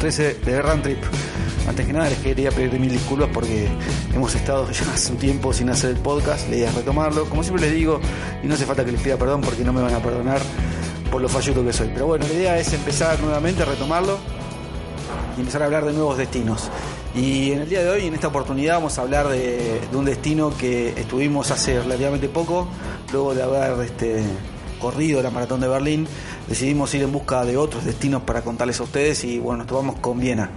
13 0.00 0.34
de 0.46 0.62
Run 0.62 0.80
Trip. 0.80 0.98
Antes 1.68 1.86
que 1.86 1.92
nada 1.92 2.08
les 2.08 2.18
quería 2.20 2.50
pedir 2.50 2.80
mil 2.80 2.90
disculpas 2.90 3.28
porque 3.34 3.68
hemos 4.14 4.34
estado 4.34 4.70
ya 4.70 4.90
hace 4.94 5.12
un 5.12 5.18
tiempo 5.18 5.52
sin 5.52 5.68
hacer 5.68 5.90
el 5.90 5.96
podcast, 5.98 6.48
la 6.48 6.56
idea 6.56 6.70
es 6.70 6.74
retomarlo. 6.74 7.26
Como 7.26 7.42
siempre 7.42 7.66
les 7.66 7.74
digo, 7.74 8.00
y 8.42 8.46
no 8.46 8.54
hace 8.54 8.64
falta 8.64 8.82
que 8.82 8.92
les 8.92 9.02
pida 9.02 9.18
perdón 9.18 9.42
porque 9.42 9.62
no 9.62 9.74
me 9.74 9.82
van 9.82 9.92
a 9.92 9.98
perdonar 9.98 10.40
por 11.10 11.20
lo 11.20 11.28
falluto 11.28 11.62
que 11.62 11.74
soy. 11.74 11.90
Pero 11.92 12.06
bueno, 12.06 12.26
la 12.26 12.32
idea 12.32 12.58
es 12.58 12.72
empezar 12.72 13.20
nuevamente 13.20 13.62
a 13.62 13.66
retomarlo 13.66 14.18
y 15.36 15.40
empezar 15.40 15.62
a 15.62 15.66
hablar 15.66 15.84
de 15.84 15.92
nuevos 15.92 16.16
destinos. 16.16 16.70
Y 17.14 17.52
en 17.52 17.60
el 17.60 17.68
día 17.68 17.82
de 17.82 17.90
hoy, 17.90 18.06
en 18.06 18.14
esta 18.14 18.28
oportunidad, 18.28 18.76
vamos 18.76 18.98
a 18.98 19.02
hablar 19.02 19.28
de, 19.28 19.82
de 19.90 19.96
un 19.96 20.06
destino 20.06 20.56
que 20.56 20.98
estuvimos 20.98 21.50
hace 21.50 21.78
relativamente 21.78 22.30
poco, 22.30 22.68
luego 23.12 23.34
de 23.34 23.42
haber 23.42 23.84
este, 23.84 24.24
corrido 24.80 25.22
la 25.22 25.30
maratón 25.30 25.60
de 25.60 25.68
Berlín, 25.68 26.08
decidimos 26.50 26.92
ir 26.94 27.02
en 27.02 27.12
busca 27.12 27.44
de 27.44 27.56
otros 27.56 27.84
destinos 27.84 28.22
para 28.22 28.42
contarles 28.42 28.80
a 28.80 28.82
ustedes 28.82 29.22
y 29.22 29.38
bueno, 29.38 29.58
nos 29.58 29.68
tomamos 29.68 30.00
con 30.00 30.18
Viena. 30.18 30.50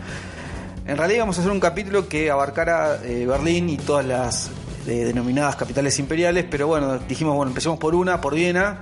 En 0.88 0.98
realidad 0.98 1.20
vamos 1.22 1.38
a 1.38 1.42
hacer 1.42 1.52
un 1.52 1.60
capítulo 1.60 2.10
que 2.10 2.32
abarcara 2.32 3.00
eh, 3.04 3.26
Berlín 3.28 3.70
y 3.70 3.78
todas 3.78 4.04
las 4.04 4.50
eh, 4.88 5.06
denominadas 5.06 5.56
capitales 5.56 5.98
imperiales, 6.00 6.46
pero 6.50 6.66
bueno, 6.66 6.98
dijimos, 6.98 7.36
bueno, 7.36 7.52
empecemos 7.52 7.78
por 7.78 7.94
una, 7.94 8.20
por 8.20 8.34
Viena, 8.34 8.82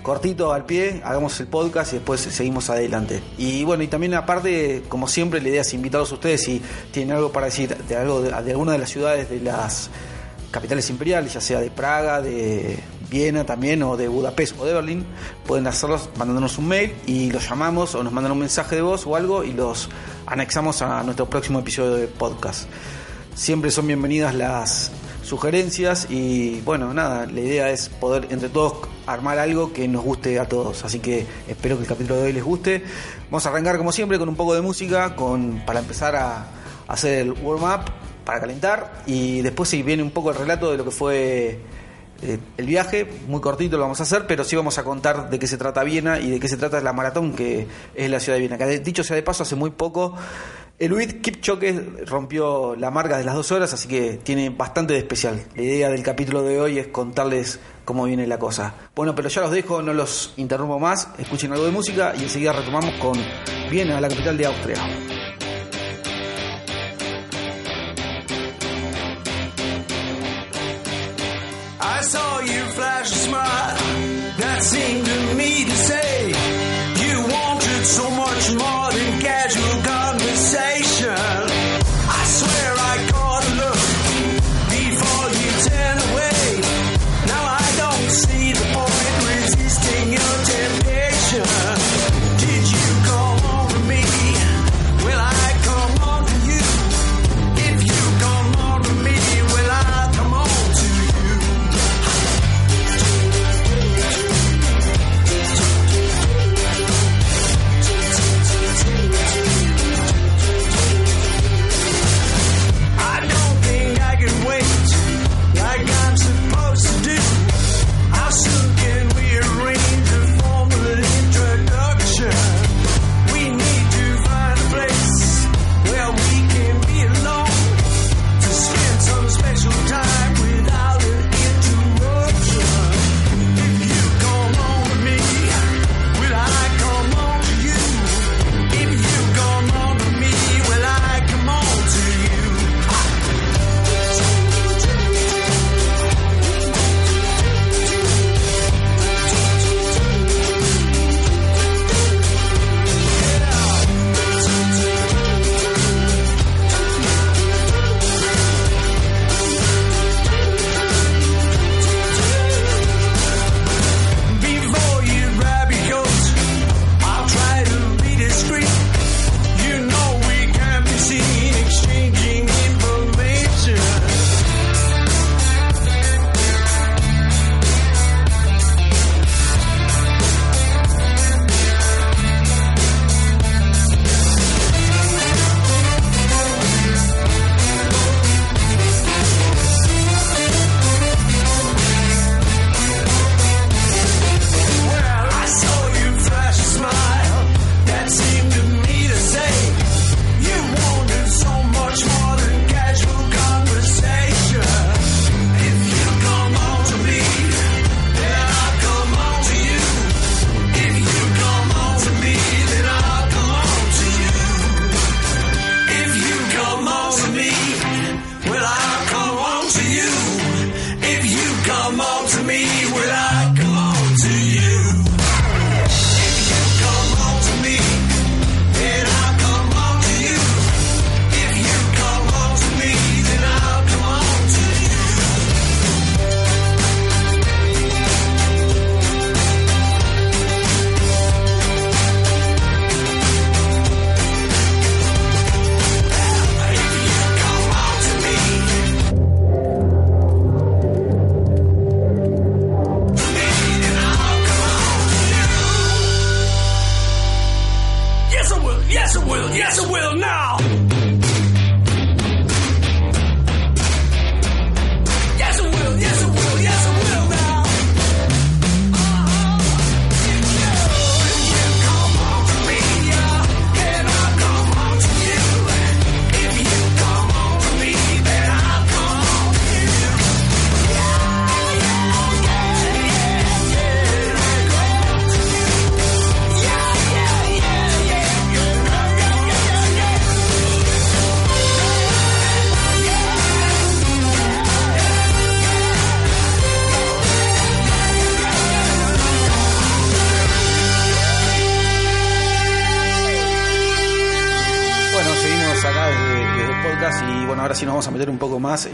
cortito 0.00 0.52
al 0.52 0.64
pie, 0.64 1.02
hagamos 1.04 1.38
el 1.40 1.48
podcast 1.48 1.92
y 1.92 1.96
después 1.96 2.20
seguimos 2.20 2.70
adelante. 2.70 3.20
Y 3.36 3.64
bueno, 3.64 3.82
y 3.82 3.88
también 3.88 4.14
aparte, 4.14 4.84
como 4.88 5.08
siempre, 5.08 5.42
la 5.42 5.48
idea 5.48 5.60
es 5.62 5.74
invitarlos 5.74 6.12
a 6.12 6.14
ustedes 6.14 6.44
si 6.44 6.62
tienen 6.92 7.16
algo 7.16 7.32
para 7.32 7.46
decir 7.46 7.76
de, 7.76 7.96
algo 7.96 8.22
de 8.22 8.32
alguna 8.32 8.72
de 8.72 8.78
las 8.78 8.90
ciudades 8.90 9.28
de 9.28 9.40
las 9.40 9.90
capitales 10.52 10.88
imperiales, 10.88 11.34
ya 11.34 11.40
sea 11.40 11.60
de 11.60 11.70
Praga, 11.70 12.22
de 12.22 12.78
Viena 13.10 13.44
también, 13.44 13.82
o 13.82 13.96
de 13.96 14.08
Budapest 14.08 14.58
o 14.58 14.66
de 14.66 14.74
Berlín, 14.74 15.06
pueden 15.46 15.66
hacerlos 15.66 16.10
mandándonos 16.18 16.58
un 16.58 16.68
mail 16.68 16.92
y 17.06 17.30
los 17.30 17.48
llamamos 17.48 17.94
o 17.94 18.02
nos 18.02 18.12
mandan 18.12 18.32
un 18.32 18.38
mensaje 18.38 18.76
de 18.76 18.82
voz 18.82 19.06
o 19.06 19.16
algo 19.16 19.44
y 19.44 19.52
los 19.52 19.88
anexamos 20.26 20.82
a 20.82 21.02
nuestro 21.02 21.28
próximo 21.28 21.60
episodio 21.60 21.94
de 21.94 22.06
podcast. 22.06 22.68
Siempre 23.34 23.70
son 23.70 23.86
bienvenidas 23.86 24.34
las 24.34 24.90
sugerencias 25.22 26.06
y 26.10 26.60
bueno, 26.62 26.92
nada, 26.92 27.26
la 27.26 27.40
idea 27.40 27.70
es 27.70 27.88
poder 27.88 28.26
entre 28.30 28.48
todos 28.48 28.74
armar 29.06 29.38
algo 29.38 29.72
que 29.72 29.88
nos 29.88 30.04
guste 30.04 30.38
a 30.38 30.46
todos, 30.46 30.84
así 30.84 30.98
que 30.98 31.26
espero 31.48 31.76
que 31.76 31.82
el 31.82 31.88
capítulo 31.88 32.16
de 32.16 32.24
hoy 32.24 32.32
les 32.34 32.44
guste. 32.44 32.82
Vamos 33.30 33.46
a 33.46 33.48
arrancar 33.48 33.78
como 33.78 33.92
siempre 33.92 34.18
con 34.18 34.28
un 34.28 34.36
poco 34.36 34.54
de 34.54 34.60
música 34.60 35.16
con, 35.16 35.62
para 35.64 35.80
empezar 35.80 36.14
a, 36.14 36.38
a 36.40 36.46
hacer 36.88 37.20
el 37.20 37.32
warm-up, 37.32 37.90
para 38.24 38.40
calentar 38.40 39.02
y 39.06 39.40
después 39.40 39.70
si 39.70 39.82
viene 39.82 40.02
un 40.02 40.10
poco 40.10 40.30
el 40.30 40.36
relato 40.36 40.70
de 40.70 40.76
lo 40.76 40.84
que 40.84 40.90
fue 40.90 41.58
eh, 42.22 42.38
el 42.56 42.66
viaje, 42.66 43.06
muy 43.28 43.40
cortito 43.40 43.76
lo 43.76 43.82
vamos 43.82 44.00
a 44.00 44.02
hacer, 44.02 44.26
pero 44.26 44.44
sí 44.44 44.56
vamos 44.56 44.78
a 44.78 44.84
contar 44.84 45.30
de 45.30 45.38
qué 45.38 45.46
se 45.46 45.56
trata 45.56 45.84
Viena 45.84 46.18
y 46.18 46.30
de 46.30 46.40
qué 46.40 46.48
se 46.48 46.56
trata 46.56 46.80
la 46.80 46.92
maratón 46.92 47.34
que 47.34 47.66
es 47.94 48.10
la 48.10 48.20
ciudad 48.20 48.36
de 48.36 48.40
Viena. 48.40 48.58
Que 48.58 48.80
dicho 48.80 49.04
sea 49.04 49.16
de 49.16 49.22
paso, 49.22 49.42
hace 49.42 49.54
muy 49.54 49.70
poco 49.70 50.14
Eluid 50.80 51.20
Kipchoge 51.20 52.04
rompió 52.06 52.76
la 52.76 52.92
marca 52.92 53.18
de 53.18 53.24
las 53.24 53.34
dos 53.34 53.50
horas, 53.50 53.72
así 53.72 53.88
que 53.88 54.20
tiene 54.22 54.50
bastante 54.50 54.92
de 54.92 55.00
especial. 55.00 55.42
La 55.56 55.62
idea 55.62 55.90
del 55.90 56.04
capítulo 56.04 56.42
de 56.42 56.60
hoy 56.60 56.78
es 56.78 56.86
contarles 56.86 57.58
cómo 57.84 58.04
viene 58.04 58.28
la 58.28 58.38
cosa. 58.38 58.74
Bueno, 58.94 59.12
pero 59.12 59.28
ya 59.28 59.40
los 59.40 59.50
dejo, 59.50 59.82
no 59.82 59.92
los 59.92 60.34
interrumpo 60.36 60.78
más, 60.78 61.08
escuchen 61.18 61.52
algo 61.52 61.64
de 61.64 61.72
música 61.72 62.14
y 62.16 62.22
enseguida 62.22 62.52
retomamos 62.52 62.94
con 63.00 63.18
Viena, 63.68 64.00
la 64.00 64.08
capital 64.08 64.36
de 64.36 64.46
Austria. 64.46 65.17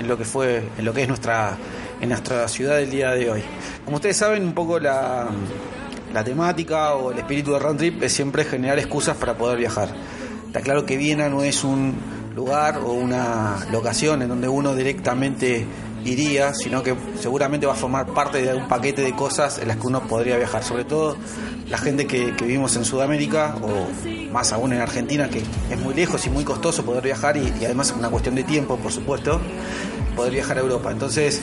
En 0.04 0.08
lo 0.08 0.18
que 0.18 0.24
fue, 0.24 0.62
en 0.78 0.84
lo 0.84 0.92
que 0.92 1.02
es 1.02 1.08
nuestra, 1.08 1.56
en 2.00 2.10
nuestra 2.10 2.46
ciudad 2.46 2.76
del 2.76 2.90
día 2.90 3.10
de 3.12 3.30
hoy. 3.30 3.42
Como 3.84 3.96
ustedes 3.96 4.16
saben, 4.16 4.44
un 4.44 4.52
poco 4.52 4.78
la, 4.78 5.28
la 6.12 6.22
temática 6.22 6.94
o 6.94 7.10
el 7.10 7.18
espíritu 7.18 7.52
de 7.52 7.58
Round 7.58 7.78
Trip 7.78 8.02
es 8.02 8.12
siempre 8.12 8.44
generar 8.44 8.78
excusas 8.78 9.16
para 9.16 9.36
poder 9.36 9.58
viajar. 9.58 9.88
Está 10.46 10.60
claro 10.60 10.84
que 10.84 10.98
Viena 10.98 11.28
no 11.28 11.42
es 11.42 11.64
un 11.64 11.94
lugar 12.36 12.78
o 12.78 12.92
una 12.92 13.66
locación 13.72 14.22
en 14.22 14.28
donde 14.28 14.46
uno 14.46 14.74
directamente 14.74 15.66
iría, 16.04 16.52
sino 16.52 16.82
que 16.82 16.94
seguramente 17.18 17.66
va 17.66 17.72
a 17.72 17.76
formar 17.76 18.06
parte 18.06 18.42
de 18.42 18.54
un 18.54 18.68
paquete 18.68 19.02
de 19.02 19.16
cosas 19.16 19.58
en 19.58 19.68
las 19.68 19.78
que 19.78 19.86
uno 19.86 20.06
podría 20.06 20.36
viajar. 20.36 20.62
Sobre 20.62 20.84
todo 20.84 21.16
la 21.68 21.78
gente 21.78 22.06
que, 22.06 22.32
vivimos 22.32 22.76
en 22.76 22.84
Sudamérica 22.84 23.56
o 23.62 24.30
más 24.32 24.52
aún 24.52 24.72
en 24.72 24.80
Argentina, 24.80 25.28
que 25.30 25.42
es 25.70 25.78
muy 25.80 25.94
lejos 25.94 26.26
y 26.26 26.30
muy 26.30 26.44
costoso 26.44 26.84
poder 26.84 27.02
viajar 27.02 27.36
y, 27.36 27.52
y 27.60 27.64
además 27.64 27.90
es 27.90 27.96
una 27.96 28.10
cuestión 28.10 28.34
de 28.34 28.42
tiempo, 28.44 28.76
por 28.76 28.92
supuesto, 28.92 29.40
poder 30.16 30.32
viajar 30.32 30.58
a 30.58 30.60
Europa. 30.60 30.90
Entonces, 30.90 31.40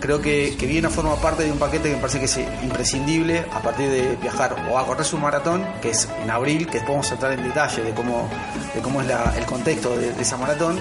creo 0.00 0.20
que, 0.20 0.54
que 0.58 0.66
Viena 0.66 0.88
forma 0.90 1.16
parte 1.16 1.42
de 1.44 1.50
un 1.52 1.58
paquete 1.58 1.88
que 1.88 1.94
me 1.96 2.00
parece 2.00 2.18
que 2.20 2.26
es 2.26 2.38
imprescindible 2.62 3.44
a 3.52 3.60
partir 3.60 3.88
de 3.90 4.16
viajar 4.22 4.54
o 4.70 4.78
a 4.78 4.86
correr 4.86 5.04
su 5.04 5.18
maratón, 5.18 5.64
que 5.82 5.90
es 5.90 6.08
en 6.22 6.30
abril, 6.30 6.66
que 6.66 6.74
después 6.74 6.90
vamos 6.90 7.10
a 7.10 7.14
entrar 7.14 7.32
en 7.32 7.42
detalle 7.42 7.82
de 7.82 7.90
cómo, 7.92 8.28
de 8.74 8.80
cómo 8.82 9.00
es 9.00 9.06
la- 9.08 9.34
el 9.36 9.44
contexto 9.46 9.96
de, 9.96 10.12
de 10.12 10.22
esa 10.22 10.36
maratón. 10.36 10.78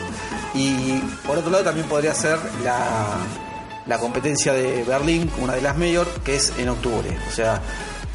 Y 0.54 1.00
por 1.26 1.38
otro 1.38 1.50
lado 1.50 1.64
también 1.64 1.88
podría 1.88 2.14
ser 2.14 2.38
la, 2.64 3.18
la 3.88 3.98
competencia 3.98 4.54
de 4.54 4.84
Berlín, 4.84 5.30
una 5.42 5.54
de 5.54 5.62
las 5.62 5.76
mayor, 5.78 6.08
que 6.24 6.36
es 6.36 6.54
en 6.60 6.70
octubre. 6.70 7.10
O 7.28 7.32
sea, 7.32 7.62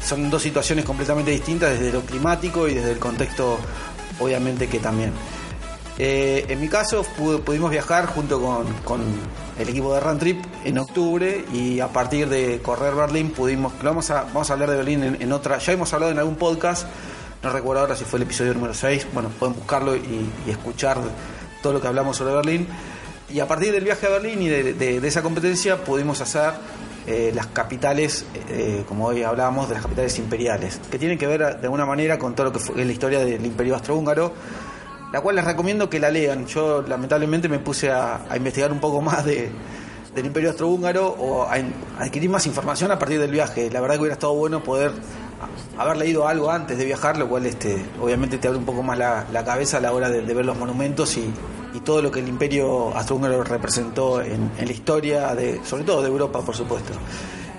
son 0.03 0.29
dos 0.29 0.41
situaciones 0.41 0.85
completamente 0.85 1.31
distintas 1.31 1.71
desde 1.79 1.91
lo 1.93 2.01
climático 2.01 2.67
y 2.67 2.73
desde 2.73 2.91
el 2.91 2.99
contexto, 2.99 3.59
obviamente 4.19 4.67
que 4.67 4.79
también. 4.79 5.11
Eh, 5.97 6.45
en 6.49 6.59
mi 6.59 6.67
caso 6.67 7.05
pu- 7.17 7.41
pudimos 7.41 7.69
viajar 7.69 8.07
junto 8.07 8.41
con, 8.41 8.65
con 8.83 9.01
el 9.59 9.69
equipo 9.69 9.93
de 9.93 9.99
Run 9.99 10.17
Trip 10.17 10.43
en 10.63 10.79
octubre 10.79 11.45
y 11.53 11.79
a 11.79 11.89
partir 11.89 12.27
de 12.29 12.59
correr 12.61 12.95
Berlín 12.95 13.29
pudimos, 13.31 13.73
vamos 13.83 14.09
a, 14.09 14.23
vamos 14.23 14.49
a 14.49 14.53
hablar 14.53 14.71
de 14.71 14.77
Berlín 14.77 15.17
en, 15.19 15.31
otra, 15.33 15.59
ya 15.59 15.73
hemos 15.73 15.93
hablado 15.93 16.11
en 16.11 16.17
algún 16.17 16.35
podcast, 16.37 16.87
no 17.43 17.51
recuerdo 17.51 17.81
ahora 17.81 17.95
si 17.95 18.05
fue 18.05 18.17
el 18.17 18.23
episodio 18.23 18.53
número 18.53 18.73
6, 18.73 19.07
bueno, 19.13 19.29
pueden 19.37 19.55
buscarlo 19.55 19.95
y, 19.95 20.29
escuchar 20.47 20.97
todo 21.61 21.73
lo 21.73 21.81
que 21.81 21.87
hablamos 21.87 22.17
sobre 22.17 22.33
Berlín. 22.33 22.67
Y 23.29 23.39
a 23.39 23.47
partir 23.47 23.71
del 23.71 23.83
viaje 23.83 24.07
a 24.07 24.09
Berlín 24.09 24.41
y 24.41 24.47
de 24.49 25.07
esa 25.07 25.21
competencia 25.21 25.83
pudimos 25.83 26.19
hacer 26.21 26.51
eh, 27.07 27.31
las 27.33 27.47
capitales, 27.47 28.25
eh, 28.49 28.83
como 28.87 29.07
hoy 29.07 29.23
hablábamos, 29.23 29.67
de 29.67 29.75
las 29.75 29.83
capitales 29.83 30.17
imperiales, 30.19 30.79
que 30.91 30.99
tienen 30.99 31.17
que 31.17 31.25
ver 31.25 31.39
de 31.39 31.63
alguna 31.63 31.85
manera 31.85 32.19
con 32.19 32.35
todo 32.35 32.47
lo 32.47 32.53
que 32.53 32.59
fue 32.59 32.85
la 32.85 32.91
historia 32.91 33.19
del 33.19 33.43
imperio 33.45 33.73
austrohúngaro, 33.73 34.33
la 35.11 35.21
cual 35.21 35.35
les 35.35 35.45
recomiendo 35.45 35.89
que 35.89 35.99
la 35.99 36.11
lean. 36.11 36.45
Yo 36.45 36.83
lamentablemente 36.83 37.49
me 37.49 37.59
puse 37.59 37.91
a, 37.91 38.21
investigar 38.35 38.71
un 38.71 38.79
poco 38.79 39.01
más 39.01 39.25
de, 39.25 39.49
del 40.13 40.25
imperio 40.25 40.49
austrohúngaro 40.49 41.07
o 41.07 41.43
a, 41.43 41.55
a 41.55 42.03
adquirir 42.03 42.29
más 42.29 42.45
información 42.45 42.91
a 42.91 42.99
partir 42.99 43.19
del 43.19 43.31
viaje. 43.31 43.71
La 43.71 43.81
verdad 43.81 43.95
que 43.95 44.01
hubiera 44.01 44.13
estado 44.13 44.35
bueno 44.35 44.63
poder 44.63 44.91
haber 45.79 45.97
leído 45.97 46.27
algo 46.27 46.51
antes 46.51 46.77
de 46.77 46.85
viajar, 46.85 47.17
lo 47.17 47.27
cual 47.27 47.47
este, 47.47 47.83
obviamente 47.99 48.37
te 48.37 48.47
abre 48.47 48.59
un 48.59 48.65
poco 48.65 48.83
más 48.83 48.97
la, 48.97 49.25
la 49.31 49.43
cabeza 49.43 49.77
a 49.77 49.81
la 49.81 49.91
hora 49.91 50.09
de 50.09 50.33
ver 50.33 50.45
los 50.45 50.55
monumentos 50.55 51.17
y, 51.17 51.33
y 51.73 51.79
todo 51.81 52.01
lo 52.01 52.11
que 52.11 52.19
el 52.19 52.27
imperio 52.27 52.95
austrohúngaro 52.95 53.43
representó 53.43 54.21
en, 54.21 54.51
en 54.57 54.65
la 54.65 54.71
historia, 54.71 55.33
de, 55.35 55.61
sobre 55.65 55.83
todo 55.83 56.01
de 56.01 56.09
Europa, 56.09 56.41
por 56.41 56.55
supuesto. 56.55 56.93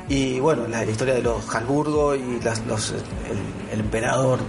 Y 0.08 0.38
bueno, 0.40 0.66
la, 0.68 0.84
la 0.84 0.90
historia 0.90 1.14
de 1.14 1.22
los 1.22 1.54
Habsburgo 1.54 2.14
y 2.14 2.40
las- 2.42 2.64
los, 2.66 2.90
el, 2.90 2.98
el 3.72 3.80
emperador 3.80 4.40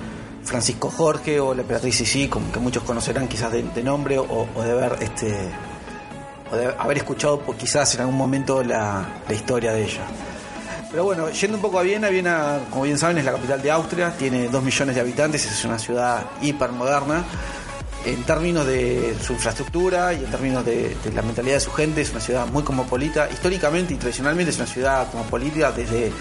Francisco 0.43 0.89
Jorge 0.89 1.39
o 1.39 1.53
la 1.53 1.61
emperatriz 1.61 1.95
Sisi, 1.95 2.27
como 2.27 2.51
que 2.51 2.59
muchos 2.59 2.83
conocerán 2.83 3.27
quizás 3.27 3.51
de, 3.51 3.63
de 3.63 3.83
nombre 3.83 4.17
o, 4.19 4.25
o 4.53 4.61
de 4.61 4.71
haber 4.71 4.97
este 5.01 5.33
o 6.51 6.55
de 6.57 6.65
haber 6.77 6.97
escuchado 6.97 7.39
pues, 7.39 7.57
quizás 7.57 7.95
en 7.95 8.01
algún 8.01 8.17
momento 8.17 8.61
la, 8.63 9.05
la 9.27 9.33
historia 9.33 9.71
de 9.71 9.83
ella. 9.85 10.01
Pero 10.91 11.05
bueno, 11.05 11.29
yendo 11.29 11.55
un 11.57 11.61
poco 11.61 11.79
a 11.79 11.81
Viena, 11.83 12.09
Viena, 12.09 12.59
como 12.69 12.83
bien 12.83 12.97
saben, 12.99 13.17
es 13.17 13.25
la 13.25 13.31
capital 13.31 13.61
de 13.61 13.71
Austria, 13.71 14.13
tiene 14.17 14.49
dos 14.49 14.61
millones 14.61 14.93
de 14.93 15.01
habitantes, 15.01 15.43
es 15.45 15.65
una 15.65 15.79
ciudad 15.79 16.23
hipermoderna. 16.41 17.23
En 18.05 18.23
términos 18.23 18.65
de 18.67 19.15
su 19.25 19.33
infraestructura 19.33 20.13
y 20.13 20.17
en 20.17 20.31
términos 20.31 20.65
de, 20.65 20.95
la 21.13 21.21
mentalidad 21.21 21.55
de 21.55 21.59
su 21.61 21.71
gente, 21.71 22.01
es 22.01 22.11
una 22.11 22.19
ciudad 22.19 22.45
muy 22.47 22.63
cosmopolita. 22.63 23.29
Históricamente 23.31 23.93
y 23.93 23.97
tradicionalmente 23.97 24.51
es 24.51 24.57
una 24.57 24.67
ciudad 24.67 25.09
cosmopolita 25.09 25.71
desde 25.71 26.11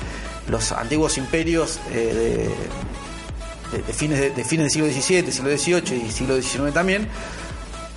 los 0.48 0.70
antiguos 0.72 1.18
imperios 1.18 1.80
eh, 1.90 2.48
de, 3.72 3.92
fines, 3.92 4.36
de, 4.36 4.44
fines 4.44 4.64
del 4.64 4.70
siglo 4.70 4.86
XVII, 4.86 5.32
siglo 5.32 5.56
XVIII 5.56 6.06
y 6.06 6.10
siglo 6.10 6.40
XIX 6.40 6.72
también, 6.72 7.08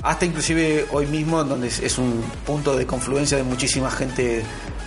hasta 0.02 0.26
inclusive 0.26 0.86
hoy 0.92 1.06
mismo, 1.06 1.44
donde 1.44 1.68
es, 1.68 1.98
un 1.98 2.24
punto 2.46 2.76
de 2.76 2.86
confluencia 2.86 3.38
de 3.38 3.44
muchísima 3.44 3.92
gente 3.92 4.40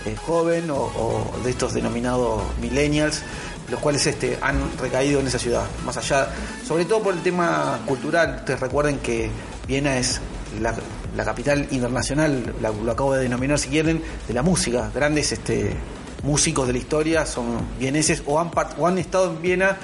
eh, 0.05 0.15
joven 0.25 0.69
o 0.71 1.31
de 1.43 1.51
estos 1.51 1.73
denominados 1.73 2.43
millennials, 2.61 3.21
los 3.69 3.79
cuales 3.79 4.05
este, 4.07 4.37
han 4.41 4.77
recaído 4.77 5.19
en 5.19 5.27
esa 5.27 5.39
ciudad. 5.39 5.65
Más 5.85 5.97
allá, 5.97 6.29
sobre 6.65 6.85
todo 6.85 7.01
por 7.01 7.13
el 7.13 7.21
tema 7.21 7.79
cultural, 7.85 8.37
ustedes 8.39 8.59
recuerden 8.59 8.99
que 8.99 9.29
Viena 9.67 9.97
es 9.97 10.19
la, 10.61 10.73
la 11.15 11.25
capital 11.25 11.67
internacional, 11.71 12.55
lo 12.61 12.91
acabo 12.91 13.13
de 13.13 13.23
denominar 13.23 13.59
si 13.59 13.69
quieren, 13.69 14.03
de 14.27 14.33
la 14.33 14.41
música. 14.41 14.91
Grandes 14.93 15.31
este, 15.31 15.75
músicos 16.23 16.67
de 16.67 16.73
la 16.73 16.79
historia 16.79 17.25
son 17.25 17.57
vieneses 17.79 18.23
o 18.25 18.39
han, 18.39 18.51
o 18.77 18.87
han 18.87 18.97
estado 18.97 19.31
en 19.31 19.41
Viena 19.41 19.77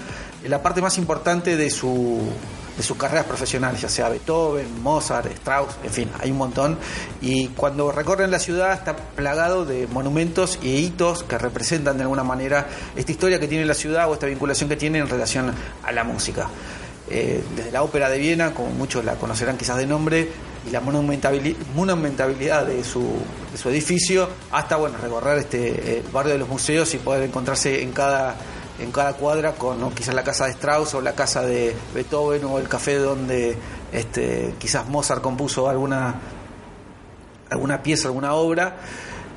en 0.44 0.52
la 0.52 0.62
parte 0.62 0.82
más 0.82 0.98
importante 0.98 1.58
de 1.58 1.70
su 1.70 2.20
de 2.76 2.84
sus 2.84 2.98
carreras 2.98 3.26
profesionales, 3.26 3.82
ya 3.82 3.90
sea 3.90 4.10
Beethoven, 4.10 4.82
Mozart, 4.82 5.32
Strauss, 5.32 5.76
en 5.84 5.92
fin, 5.92 6.10
hay 6.20 6.32
un 6.32 6.38
montón. 6.38 6.78
Y 7.22 7.48
cuando 7.50 7.92
recorren 7.92 8.32
la 8.32 8.40
ciudad 8.40 8.74
está 8.74 8.96
plagado 8.96 9.66
de 9.66 9.88
monumentos 9.88 10.60
y 10.62 10.76
hitos 10.76 11.24
que 11.24 11.38
representan 11.38 11.98
de 11.98 12.04
alguna 12.04 12.24
manera 12.24 12.68
esta 12.96 13.12
historia 13.12 13.40
que 13.40 13.48
tiene 13.48 13.66
la 13.66 13.74
ciudad 13.74 14.10
o 14.10 14.14
esta 14.14 14.26
vinculación 14.26 14.70
que 14.70 14.76
tiene 14.76 15.00
en 15.00 15.08
relación 15.08 15.54
a 15.84 15.92
la 15.92 16.04
música. 16.04 16.50
Eh, 17.10 17.44
desde 17.56 17.72
la 17.72 17.84
ópera 17.84 18.10
de 18.10 18.18
Viena, 18.18 18.54
como 18.54 18.70
muchos 18.72 19.06
la 19.06 19.16
conocerán 19.16 19.58
quizás 19.58 19.78
de 19.78 19.86
nombre, 19.86 20.28
y 20.68 20.72
la 20.72 20.82
monumentabili- 20.82 21.56
monumentabilidad 21.76 22.66
de 22.66 22.84
su, 22.84 23.02
de 23.52 23.58
su 23.58 23.70
edificio, 23.70 24.28
hasta 24.52 24.76
bueno 24.78 24.98
recorrer 24.98 25.38
este 25.38 26.00
eh, 26.00 26.04
barrio 26.12 26.34
de 26.34 26.40
los 26.40 26.50
museos 26.50 26.92
y 26.96 26.98
poder 26.98 27.22
encontrarse 27.22 27.84
en 27.84 27.92
cada 27.92 28.36
en 28.80 28.92
cada 28.92 29.14
cuadra 29.14 29.54
con 29.54 29.90
quizás 29.92 30.14
la 30.16 30.24
casa 30.24 30.46
de 30.46 30.52
Strauss 30.52 30.94
o 30.96 31.02
la 31.02 31.14
casa 31.14 31.42
de 31.42 31.76
Beethoven 31.94 32.44
o 32.46 32.60
el 32.60 32.68
café 32.68 32.96
donde 32.98 33.56
este, 33.94 34.54
quizás 34.60 34.88
Mozart 34.88 35.22
compuso 35.22 35.70
alguna 35.70 36.16
alguna 37.50 37.82
pieza, 37.84 38.08
alguna 38.08 38.34
obra, 38.34 38.76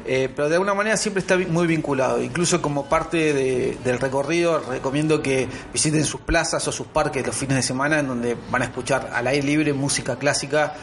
eh, 0.06 0.30
pero 0.34 0.48
de 0.48 0.54
alguna 0.56 0.72
manera 0.74 0.96
siempre 0.96 1.20
está 1.20 1.36
muy 1.36 1.66
vinculado. 1.66 2.22
Incluso 2.22 2.60
como 2.62 2.86
parte 2.86 3.32
de- 3.34 3.76
del 3.84 3.98
recorrido, 4.00 4.60
recomiendo 4.60 5.20
que 5.22 5.46
visiten 5.72 6.04
sus 6.04 6.22
plazas 6.22 6.66
o 6.66 6.72
sus 6.72 6.86
parques 6.86 7.24
los 7.26 7.36
fines 7.36 7.56
de 7.56 7.62
semana, 7.62 8.00
en 8.00 8.08
donde 8.08 8.36
van 8.50 8.62
a 8.62 8.64
escuchar 8.64 9.10
al 9.12 9.26
aire 9.26 9.46
libre 9.46 9.72
música 9.72 10.16
clásica. 10.16 10.74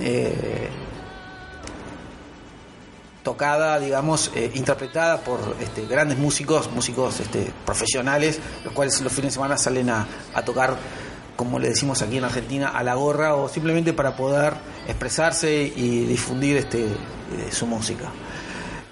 eh, 0.00 0.68
tocada, 3.24 3.80
digamos, 3.80 4.30
eh, 4.36 4.52
interpretada 4.54 5.18
por 5.18 5.56
este, 5.60 5.86
grandes 5.86 6.18
músicos, 6.18 6.70
músicos 6.70 7.18
este, 7.18 7.50
profesionales, 7.64 8.38
los 8.62 8.72
cuales 8.72 9.00
los 9.00 9.12
fines 9.12 9.32
de 9.32 9.34
semana 9.34 9.56
salen 9.56 9.90
a, 9.90 10.06
tocar, 10.44 10.76
como 11.34 11.58
le 11.58 11.70
decimos 11.70 12.02
aquí 12.02 12.18
en 12.18 12.24
Argentina, 12.24 12.68
a 12.68 12.84
la 12.84 12.94
gorra 12.94 13.34
o 13.34 13.48
simplemente 13.48 13.94
para 13.94 14.14
poder 14.14 14.52
expresarse 14.86 15.72
y 15.74 16.04
difundir 16.04 16.58
este, 16.58 16.84
eh, 16.84 17.50
su 17.50 17.66
música. 17.66 18.12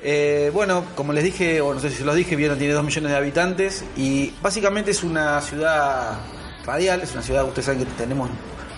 Eh, 0.02 0.50
bueno, 0.52 0.86
como 0.96 1.12
les 1.12 1.22
dije, 1.22 1.60
o 1.60 1.74
no 1.74 1.78
sé 1.78 1.90
si 1.90 1.96
se 1.96 2.04
los 2.04 2.16
dije, 2.16 2.34
Viena 2.34 2.56
tiene 2.56 2.72
dos 2.72 2.82
millones 2.82 3.12
de 3.12 3.16
habitantes 3.16 3.84
y 3.96 4.34
básicamente 4.42 4.90
es 4.90 5.04
una 5.04 5.40
ciudad 5.42 6.18
radial, 6.64 7.02
es 7.02 7.12
una 7.12 7.22
ciudad, 7.22 7.44
ustedes 7.44 7.66
saben 7.66 7.84
que 7.84 7.92
tenemos 7.92 8.30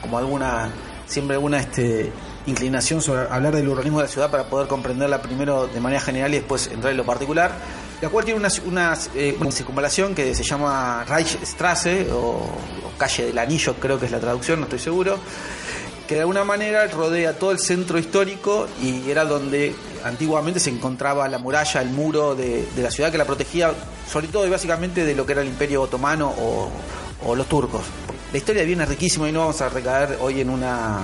como 0.03 0.19
alguna, 0.19 0.69
siempre 1.07 1.37
alguna 1.37 1.61
este, 1.61 2.13
inclinación 2.47 3.01
sobre 3.01 3.23
hablar 3.31 3.55
del 3.55 3.69
urbanismo 3.69 3.99
de 3.99 4.05
la 4.05 4.11
ciudad 4.11 4.31
para 4.31 4.45
poder 4.45 4.69
comprenderla 4.69 5.23
primero 5.23 5.67
de 5.67 5.81
manera 5.81 6.01
general 6.01 6.33
y 6.35 6.39
después 6.39 6.67
entrar 6.69 6.91
en 6.91 6.97
lo 6.97 7.05
particular. 7.05 7.53
La 8.01 8.09
cual 8.09 8.25
tiene 8.25 8.41
una, 8.67 8.99
eh, 9.15 9.37
circunvalación 9.51 10.15
que 10.15 10.35
se 10.35 10.43
llama 10.43 11.05
Reichstrasse 11.05 12.09
o, 12.13 12.43
calle 12.99 13.27
del 13.27 13.39
anillo, 13.39 13.75
creo 13.81 13.99
que 13.99 14.07
es 14.07 14.13
la 14.13 14.21
traducción, 14.21 14.61
no 14.61 14.67
estoy 14.67 14.79
seguro 14.79 15.19
que 16.07 16.17
de 16.17 16.21
alguna 16.21 16.45
manera 16.45 16.87
rodea 16.87 17.39
todo 17.39 17.51
el 17.51 17.59
centro 17.59 17.99
histórico 17.99 18.69
y 18.83 19.11
era 19.11 19.25
donde 19.25 19.75
antiguamente 20.05 20.61
se 20.61 20.71
encontraba 20.71 21.27
la 21.29 21.39
muralla, 21.39 21.81
el 21.81 21.91
muro 21.91 22.35
de, 22.35 22.69
la 22.77 22.91
ciudad 22.91 23.11
que 23.11 23.19
la 23.19 23.25
protegía, 23.25 23.73
sobre 24.11 24.29
todo 24.29 24.47
y 24.47 24.51
básicamente 24.51 25.05
de 25.05 25.15
lo 25.15 25.25
que 25.25 25.33
era 25.33 25.41
el 25.41 25.49
imperio 25.49 25.83
otomano 25.83 26.33
o, 26.37 27.35
los 27.35 27.47
turcos. 27.47 27.83
La 28.33 28.39
historia 28.39 28.63
es 28.63 28.89
riquísima 28.89 29.29
y 29.31 29.33
no 29.33 29.41
vamos 29.41 29.63
a 29.63 29.71
recaer 29.71 30.19
hoy 30.21 30.43
en 30.43 30.51
una 30.51 31.01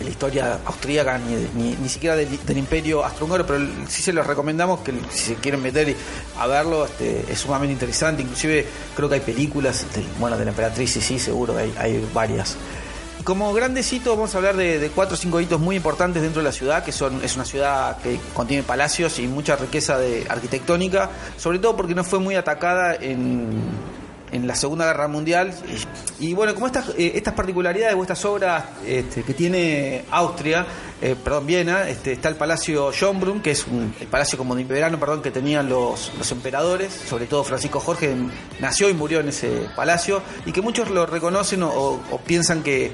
la 0.00 0.10
historia 0.10 0.58
austríaca 0.64 1.18
ni, 1.18 1.34
ni, 1.54 1.76
ni 1.76 1.88
siquiera 1.88 2.16
del, 2.16 2.44
del 2.44 2.58
imperio 2.58 3.04
austrohúngaro, 3.04 3.46
pero 3.46 3.64
sí 3.88 4.02
se 4.02 4.12
los 4.12 4.26
recomendamos 4.26 4.80
que 4.80 4.92
si 5.10 5.18
se 5.18 5.34
quieren 5.36 5.62
meter 5.62 5.94
a 6.38 6.46
verlo 6.46 6.84
este, 6.84 7.24
es 7.30 7.38
sumamente 7.38 7.72
interesante, 7.72 8.22
inclusive 8.22 8.66
creo 8.96 9.08
que 9.08 9.16
hay 9.16 9.20
películas, 9.20 9.86
del, 9.94 10.04
bueno, 10.18 10.36
de 10.36 10.44
la 10.44 10.50
emperatriz, 10.50 10.92
sí, 10.92 11.00
sí, 11.00 11.18
seguro 11.18 11.56
hay, 11.56 11.72
hay 11.78 12.08
varias. 12.12 12.56
Como 13.24 13.52
grandes 13.54 13.92
hitos 13.92 14.16
vamos 14.16 14.34
a 14.34 14.38
hablar 14.38 14.56
de, 14.56 14.80
de, 14.80 14.90
cuatro 14.90 15.14
o 15.14 15.16
cinco 15.16 15.40
hitos 15.40 15.60
muy 15.60 15.76
importantes 15.76 16.22
dentro 16.22 16.42
de 16.42 16.44
la 16.48 16.52
ciudad, 16.52 16.82
que 16.82 16.90
son 16.90 17.22
es 17.22 17.36
una 17.36 17.44
ciudad 17.44 17.98
que 17.98 18.18
contiene 18.34 18.64
palacios 18.64 19.20
y 19.20 19.28
mucha 19.28 19.54
riqueza 19.54 19.96
de 19.96 20.26
arquitectónica, 20.28 21.08
sobre 21.36 21.60
todo 21.60 21.76
porque 21.76 21.94
no 21.94 22.02
fue 22.02 22.18
muy 22.18 22.34
atacada 22.34 22.96
en, 22.96 23.50
en 24.32 24.46
la 24.46 24.56
Segunda 24.56 24.86
Guerra 24.86 25.08
Mundial. 25.08 25.54
Y, 26.18 26.34
bueno, 26.34 26.54
como 26.54 26.66
estas, 26.66 26.88
eh, 26.90 27.12
estas 27.14 27.34
particularidades 27.34 27.94
o 27.94 28.02
estas 28.02 28.24
obras 28.24 28.64
este, 28.86 29.22
que 29.22 29.34
tiene 29.34 30.04
Austria, 30.10 30.66
eh, 31.00 31.14
perdón, 31.22 31.46
Viena, 31.46 31.88
este, 31.88 32.12
está 32.12 32.28
el 32.28 32.36
Palacio 32.36 32.90
Schönbrunn, 32.92 33.40
que 33.40 33.52
es 33.52 33.66
un, 33.66 33.94
el 34.00 34.06
palacio 34.06 34.38
como 34.38 34.54
de 34.54 34.64
verano, 34.64 34.98
perdón, 34.98 35.22
que 35.22 35.30
tenían 35.30 35.68
los, 35.68 36.12
los 36.16 36.32
emperadores, 36.32 36.92
sobre 36.92 37.26
todo 37.26 37.44
Francisco 37.44 37.78
Jorge 37.80 38.16
nació 38.60 38.88
y 38.88 38.94
murió 38.94 39.20
en 39.20 39.28
ese 39.28 39.68
palacio, 39.76 40.22
y 40.46 40.52
que 40.52 40.62
muchos 40.62 40.90
lo 40.90 41.06
reconocen 41.06 41.62
o, 41.62 41.70
o 41.70 42.18
piensan 42.24 42.62
que 42.62 42.92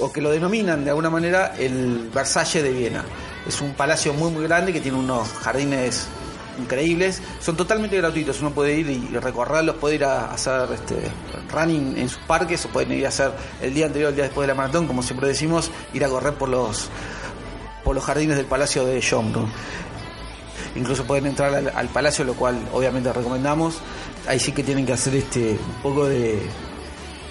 o 0.00 0.12
que 0.12 0.20
lo 0.20 0.30
denominan 0.30 0.84
de 0.84 0.90
alguna 0.90 1.08
manera 1.08 1.54
el 1.56 2.10
Versalles 2.12 2.64
de 2.64 2.72
Viena. 2.72 3.04
Es 3.46 3.60
un 3.60 3.74
palacio 3.74 4.12
muy 4.12 4.30
muy 4.32 4.42
grande 4.42 4.72
que 4.72 4.80
tiene 4.80 4.98
unos 4.98 5.28
jardines 5.28 6.08
increíbles, 6.58 7.22
son 7.40 7.56
totalmente 7.56 7.96
gratuitos, 7.96 8.40
uno 8.40 8.50
puede 8.50 8.74
ir 8.74 8.90
y 8.90 9.18
recorrerlos, 9.18 9.76
puede 9.76 9.96
ir 9.96 10.04
a 10.04 10.32
hacer 10.32 10.68
este, 10.72 10.96
running 11.52 11.96
en 11.98 12.08
sus 12.08 12.20
parques 12.22 12.64
o 12.64 12.68
pueden 12.68 12.92
ir 12.92 13.06
a 13.06 13.08
hacer 13.08 13.32
el 13.60 13.74
día 13.74 13.86
anterior, 13.86 14.10
el 14.10 14.16
día 14.16 14.24
después 14.24 14.46
de 14.46 14.52
la 14.52 14.54
maratón, 14.54 14.86
como 14.86 15.02
siempre 15.02 15.28
decimos, 15.28 15.70
ir 15.92 16.04
a 16.04 16.08
correr 16.08 16.34
por 16.34 16.48
los 16.48 16.88
por 17.82 17.94
los 17.94 18.04
jardines 18.04 18.36
del 18.38 18.46
Palacio 18.46 18.86
de 18.86 18.98
Schönbrunn. 19.00 19.52
Incluso 20.74 21.04
pueden 21.04 21.26
entrar 21.26 21.54
al, 21.54 21.68
al, 21.68 21.88
palacio, 21.88 22.24
lo 22.24 22.34
cual 22.34 22.58
obviamente 22.72 23.12
recomendamos. 23.12 23.76
Ahí 24.26 24.40
sí 24.40 24.52
que 24.52 24.64
tienen 24.64 24.86
que 24.86 24.94
hacer 24.94 25.14
este 25.14 25.50
un 25.50 25.82
poco 25.82 26.06
de 26.06 26.40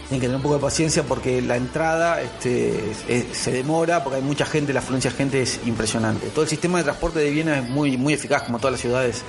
tienen 0.07 0.19
que 0.19 0.27
tener 0.27 0.35
un 0.35 0.41
poco 0.41 0.55
de 0.55 0.61
paciencia 0.61 1.03
porque 1.03 1.41
la 1.41 1.55
entrada 1.55 2.21
este, 2.21 2.91
es, 3.07 3.25
se 3.37 3.51
demora, 3.51 4.03
porque 4.03 4.17
hay 4.17 4.23
mucha 4.23 4.45
gente, 4.45 4.73
la 4.73 4.79
afluencia 4.79 5.11
de 5.11 5.17
gente 5.17 5.41
es 5.41 5.59
impresionante. 5.65 6.27
Todo 6.27 6.43
el 6.43 6.49
sistema 6.49 6.77
de 6.77 6.83
transporte 6.83 7.19
de 7.19 7.29
Viena 7.29 7.59
es 7.59 7.69
muy, 7.69 7.97
muy 7.97 8.13
eficaz, 8.13 8.43
como 8.43 8.57
todas 8.59 8.73
las 8.73 8.81
ciudades, 8.81 9.21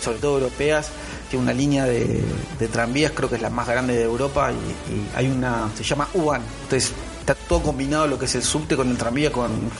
sobre 0.00 0.18
todo 0.18 0.38
europeas. 0.38 0.90
Tiene 1.28 1.42
una 1.42 1.52
línea 1.52 1.84
de, 1.84 2.22
tranvías, 2.72 3.12
creo 3.12 3.28
que 3.28 3.36
es 3.36 3.42
la 3.42 3.50
más 3.50 3.68
grande 3.68 3.94
de 3.96 4.02
Europa, 4.02 4.50
y, 4.52 5.16
hay 5.16 5.28
una, 5.28 5.70
se 5.76 5.84
llama 5.84 6.08
U-Bahn. 6.14 6.42
Entonces 6.62 6.92
está 7.20 7.34
todo 7.34 7.62
combinado 7.62 8.06
lo 8.06 8.18
que 8.18 8.24
es 8.24 8.34
el 8.34 8.42
subte 8.42 8.76
con 8.76 8.90
el 8.90 8.96
tranvía, 8.96 9.30
con, 9.30 9.70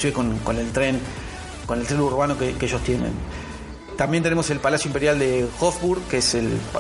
con, 0.45 0.59
el 0.59 0.71
tren, 0.73 1.01
con 1.67 1.81
el 1.81 1.87
tren 1.87 2.01
urbano 2.01 2.37
que 2.39 2.55
ellos 2.61 2.83
tienen. 2.83 3.13
También 3.97 4.23
tenemos 4.23 4.51
el 4.51 4.61
Palacio 4.61 4.89
Imperial 4.89 5.19
de 5.19 5.47
Hofburg, 5.61 6.03
que 6.09 6.19
es 6.19 6.37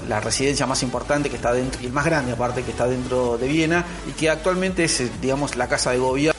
la 0.08 0.20
residencia 0.20 0.66
más 0.66 0.82
importante 0.82 1.30
que 1.30 1.36
está 1.36 1.52
dentro, 1.52 1.80
y 1.80 1.86
el 1.86 1.92
más 1.92 2.04
grande 2.04 2.32
aparte, 2.32 2.62
que 2.62 2.72
está 2.72 2.86
dentro 2.86 3.38
de 3.38 3.48
Viena, 3.48 3.84
y 4.08 4.12
que 4.12 4.30
actualmente 4.30 4.84
es, 4.84 5.20
digamos, 5.20 5.56
la 5.56 5.68
casa 5.68 5.92
de 5.92 5.98
gobierno. 5.98 6.33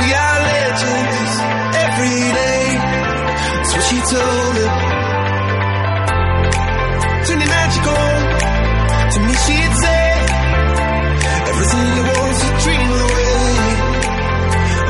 We 0.00 0.08
are 0.24 0.38
legends 0.52 1.32
every 1.84 2.18
day. 2.38 2.66
That's 3.56 3.72
what 3.74 3.84
she 3.88 3.98
told 4.12 4.52
me. 4.56 4.66
Turning 7.26 7.50
magical 7.58 8.06
to 9.12 9.18
me, 9.26 9.34
she'd 9.44 9.74
say. 9.84 10.04
Everything 11.50 11.86
you 11.96 12.04
a 12.48 12.52
dream 12.64 12.90
away. 13.04 13.50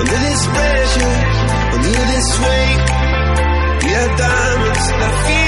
Under 0.01 0.19
this 0.27 0.43
pressure, 0.55 1.17
under 1.75 2.05
this 2.13 2.29
weight, 2.45 2.83
we 3.85 3.91
are 4.01 4.11
diamonds 4.17 4.87
feel. 5.27 5.40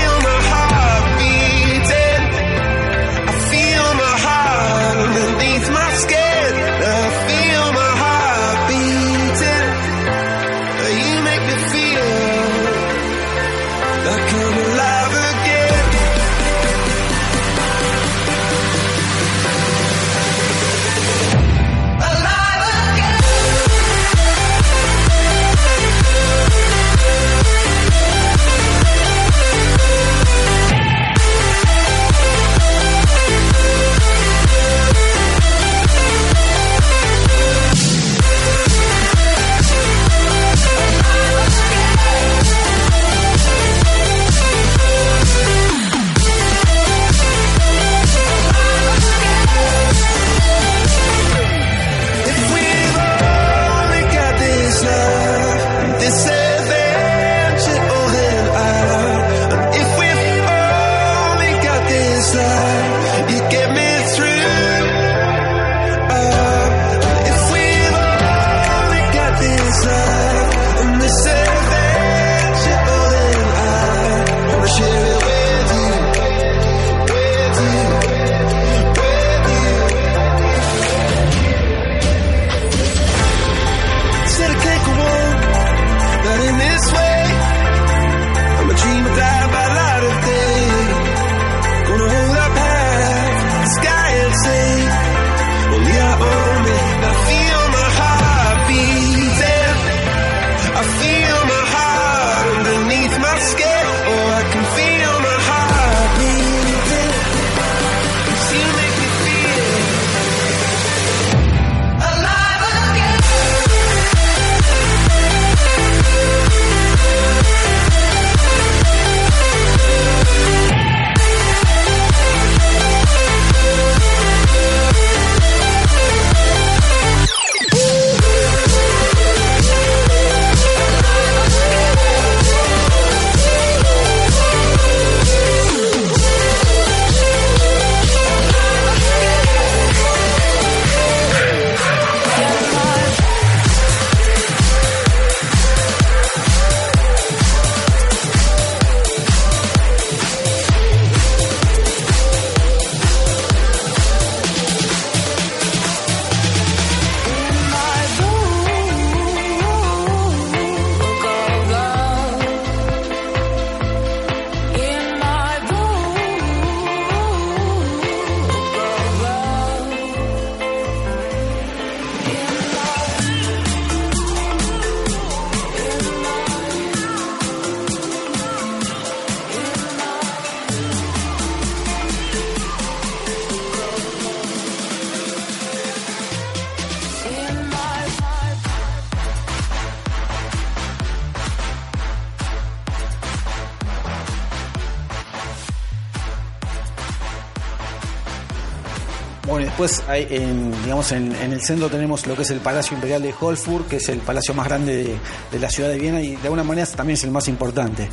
Después, 199.83 200.09
hay 200.09 200.29
en, 200.31 200.71
digamos, 200.85 201.11
en, 201.11 201.33
el 201.33 201.61
centro 201.61 201.88
tenemos 201.88 202.25
lo 202.29 202.37
que 202.37 202.42
es 202.42 202.51
el 202.53 202.61
Palacio 202.61 202.95
Imperial 202.95 203.21
de 203.21 203.35
Holfurt, 203.40 203.88
que 203.88 203.97
es 203.97 204.09
el 204.11 204.21
palacio 204.21 204.55
más 204.55 204.68
grande 204.68 204.97
de, 204.97 205.16
de 205.51 205.59
la 205.59 205.68
ciudad 205.68 205.88
de 205.88 205.99
Viena 205.99 206.21
y 206.21 206.37
de 206.37 206.42
alguna 206.45 206.62
manera 206.62 206.87
también 206.87 207.14
es 207.14 207.25
el 207.25 207.33
más 207.33 207.49
importante, 207.49 208.09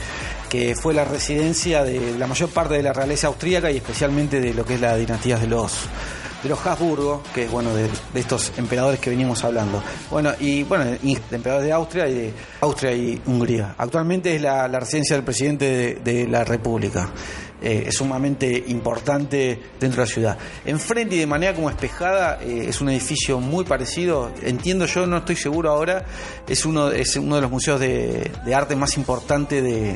que 0.49 0.73
fue 0.73 0.95
la 0.95 1.05
residencia 1.05 1.83
de 1.83 2.17
la 2.17 2.25
mayor 2.25 2.49
parte 2.49 2.73
de 2.73 2.81
la 2.81 2.91
realeza 2.91 3.27
austríaca 3.27 3.69
y 3.69 3.77
especialmente 3.77 4.41
de 4.41 4.55
lo 4.55 4.65
que 4.65 4.73
es 4.73 4.81
la 4.81 4.95
dinastía 4.95 5.37
de 5.37 5.45
los 5.45 5.73
de 6.43 6.49
los 6.49 6.65
Habsburgo, 6.65 7.21
que 7.33 7.43
es 7.43 7.51
bueno 7.51 7.73
de, 7.73 7.89
estos 8.13 8.53
emperadores 8.57 8.99
que 8.99 9.09
venimos 9.09 9.43
hablando. 9.43 9.81
Bueno, 10.09 10.33
y 10.39 10.63
bueno, 10.63 10.85
de 10.85 10.97
emperadores 11.31 11.67
de 11.67 11.73
Austria 11.73 12.07
y 12.07 12.13
de 12.13 12.33
Austria 12.61 12.93
y 12.93 13.21
Hungría. 13.25 13.75
Actualmente 13.77 14.35
es 14.35 14.41
la, 14.41 14.67
residencia 14.67 15.15
del 15.15 15.25
presidente 15.25 15.99
de, 16.03 16.27
la 16.27 16.43
República. 16.43 17.09
Eh, 17.61 17.85
es 17.87 17.95
sumamente 17.95 18.63
importante 18.67 19.59
dentro 19.79 20.01
de 20.01 20.07
la 20.07 20.13
ciudad. 20.13 20.37
Enfrente 20.63 21.15
y 21.15 21.19
de 21.19 21.27
manera 21.27 21.53
como 21.53 21.69
espejada 21.69 22.39
eh, 22.41 22.67
es 22.69 22.79
un 22.79 22.89
edificio 22.89 23.39
muy 23.41 23.65
parecido. 23.65 24.31
Entiendo 24.41 24.85
yo, 24.85 25.05
no 25.05 25.17
estoy 25.17 25.35
seguro 25.35 25.69
ahora, 25.69 26.05
es 26.47 26.65
uno, 26.65 26.89
es 26.89 27.17
uno 27.17 27.35
de 27.35 27.41
los 27.41 27.51
museos 27.51 27.79
de, 27.79 28.31
de 28.45 28.55
arte 28.55 28.77
más 28.77 28.95
importantes 28.95 29.61
de, 29.61 29.93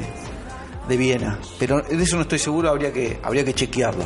de 0.87 0.97
Viena. 0.97 1.39
Pero 1.59 1.81
de 1.81 2.03
eso 2.03 2.15
no 2.15 2.23
estoy 2.23 2.39
seguro, 2.39 2.69
habría 2.69 2.91
que, 2.91 3.19
habría 3.23 3.45
que 3.45 3.53
chequearlo. 3.53 4.05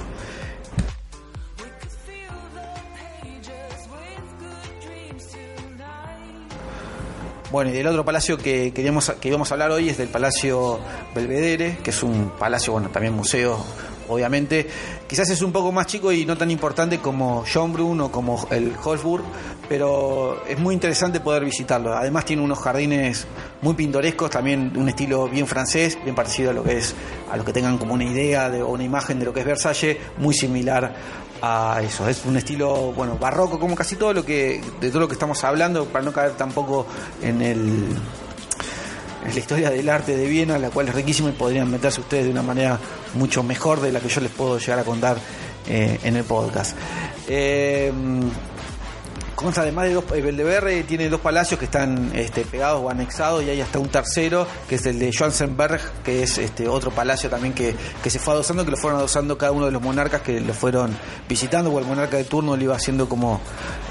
Bueno, 7.49 7.71
y 7.73 7.77
el 7.77 7.88
otro 7.88 8.03
palacio 8.03 8.38
que 8.38 8.73
queríamos 8.73 9.10
que 9.21 9.29
íbamos 9.29 9.49
a 9.49 9.53
hablar 9.53 9.71
hoy 9.71 9.88
es 9.88 9.97
del 9.97 10.10
Palacio 10.10 10.79
Belvedere, 11.15 11.77
que 11.81 11.91
es 11.91 12.03
un 12.03 12.31
palacio, 12.38 12.73
bueno, 12.73 12.89
también 12.89 13.13
museo, 13.13 13.57
obviamente. 14.10 14.67
Quizás 15.07 15.29
es 15.29 15.41
un 15.41 15.53
poco 15.53 15.71
más 15.71 15.88
chico 15.88 16.12
y 16.12 16.25
no 16.25 16.36
tan 16.36 16.51
importante 16.51 16.99
como 16.99 17.45
Schönbrunn 17.45 18.01
o 18.01 18.12
como 18.12 18.45
el 18.51 18.73
Hofburg, 18.83 19.23
pero 19.69 20.43
es 20.45 20.60
muy 20.60 20.73
interesante 20.73 21.21
poder 21.21 21.45
visitarlo. 21.45 21.95
Además 21.95 22.25
tiene 22.25 22.41
unos 22.41 22.60
jardines 22.60 23.25
muy 23.62 23.75
pintorescos, 23.75 24.29
también 24.29 24.73
un 24.75 24.89
estilo 24.89 25.29
bien 25.29 25.47
francés, 25.47 25.97
bien 26.03 26.15
parecido 26.15 26.51
a 26.51 26.53
lo 26.53 26.63
que 26.63 26.77
es 26.77 26.93
a 27.31 27.38
los 27.38 27.45
que 27.45 27.53
tengan 27.53 27.77
como 27.77 27.93
una 27.93 28.03
idea 28.03 28.49
de, 28.49 28.62
o 28.62 28.69
una 28.69 28.83
imagen 28.83 29.19
de 29.19 29.25
lo 29.25 29.33
que 29.33 29.39
es 29.39 29.45
Versalles, 29.45 29.97
muy 30.17 30.33
similar 30.33 30.93
a 31.41 31.82
eso. 31.84 32.08
Es 32.08 32.26
un 32.26 32.38
estilo, 32.38 32.91
bueno, 32.93 33.17
barroco, 33.17 33.60
como 33.60 33.76
casi 33.76 33.95
todo 33.95 34.13
lo 34.13 34.26
que, 34.26 34.62
de 34.80 34.89
todo 34.89 35.02
lo 35.02 35.08
que 35.08 35.13
estamos 35.13 35.43
hablando, 35.43 35.86
para 35.86 36.06
no 36.06 36.13
caer 36.13 36.32
tampoco 36.32 36.86
en 37.21 37.41
el 37.41 37.88
en 39.26 39.34
la 39.34 39.39
historia 39.39 39.69
del 39.69 39.89
arte 39.89 40.15
de 40.15 40.26
Viena, 40.28 40.58
la 40.58 40.69
cual 40.69 40.88
es 40.88 40.95
riquísima 40.95 41.30
y 41.30 41.34
podrían 41.34 41.69
meterse 41.69 42.00
ustedes 42.00 42.26
de 42.26 42.32
una 42.32 42.43
manera 42.43 42.80
mucho 43.15 43.43
mejor 43.43 43.82
de 43.82 43.91
la 43.91 44.00
que 44.00 44.08
yo 44.08 44.21
les 44.21 44.32
puedo 44.32 44.58
llegar 44.58 44.80
a 44.80 44.84
contar 44.84 45.17
eh, 45.67 46.00
en 46.04 46.15
el 46.15 46.23
podcast. 46.23 46.78
Eh, 47.28 47.91
consta 49.38 49.62
además 49.62 49.86
de 49.86 49.93
dos, 49.93 50.04
eh, 50.15 50.21
Beldeberre 50.21 50.82
tiene 50.82 51.10
dos 51.10 51.21
palacios 51.21 51.60
que 51.60 51.65
están 51.65 52.12
este, 52.15 52.43
pegados 52.43 52.82
o 52.84 52.89
anexados 52.89 53.43
y 53.43 53.50
hay 53.52 53.62
hasta 53.62 53.78
un 53.78 53.88
tercero 53.88 54.47
que 54.67 54.76
es 54.76 54.86
el 54.88 54.97
de 54.97 55.12
Schwanzenberg, 55.12 55.80
que 56.04 56.23
es 56.23 56.39
este 56.39 56.67
otro 56.67 56.89
palacio 56.89 57.30
también 57.30 57.54
que, 57.54 57.76
que 58.02 58.10
se 58.10 58.17
fue 58.17 58.34
adosando, 58.34 58.65
que 58.65 58.71
lo 58.71 58.78
fueron 58.78 58.97
adosando 58.97 59.38
cada 59.38 59.52
uno 59.52 59.67
de 59.67 59.71
los 59.71 59.80
monarcas 59.80 60.21
que 60.21 60.41
lo 60.41 60.56
fueron 60.56 60.97
visitando, 61.30 61.69
o 61.69 61.78
el 61.78 61.86
monarca 61.86 62.17
de 62.17 62.23
turno 62.23 62.58
le 62.58 62.63
iba 62.63 62.76
haciendo 62.76 63.08
como 63.08 63.39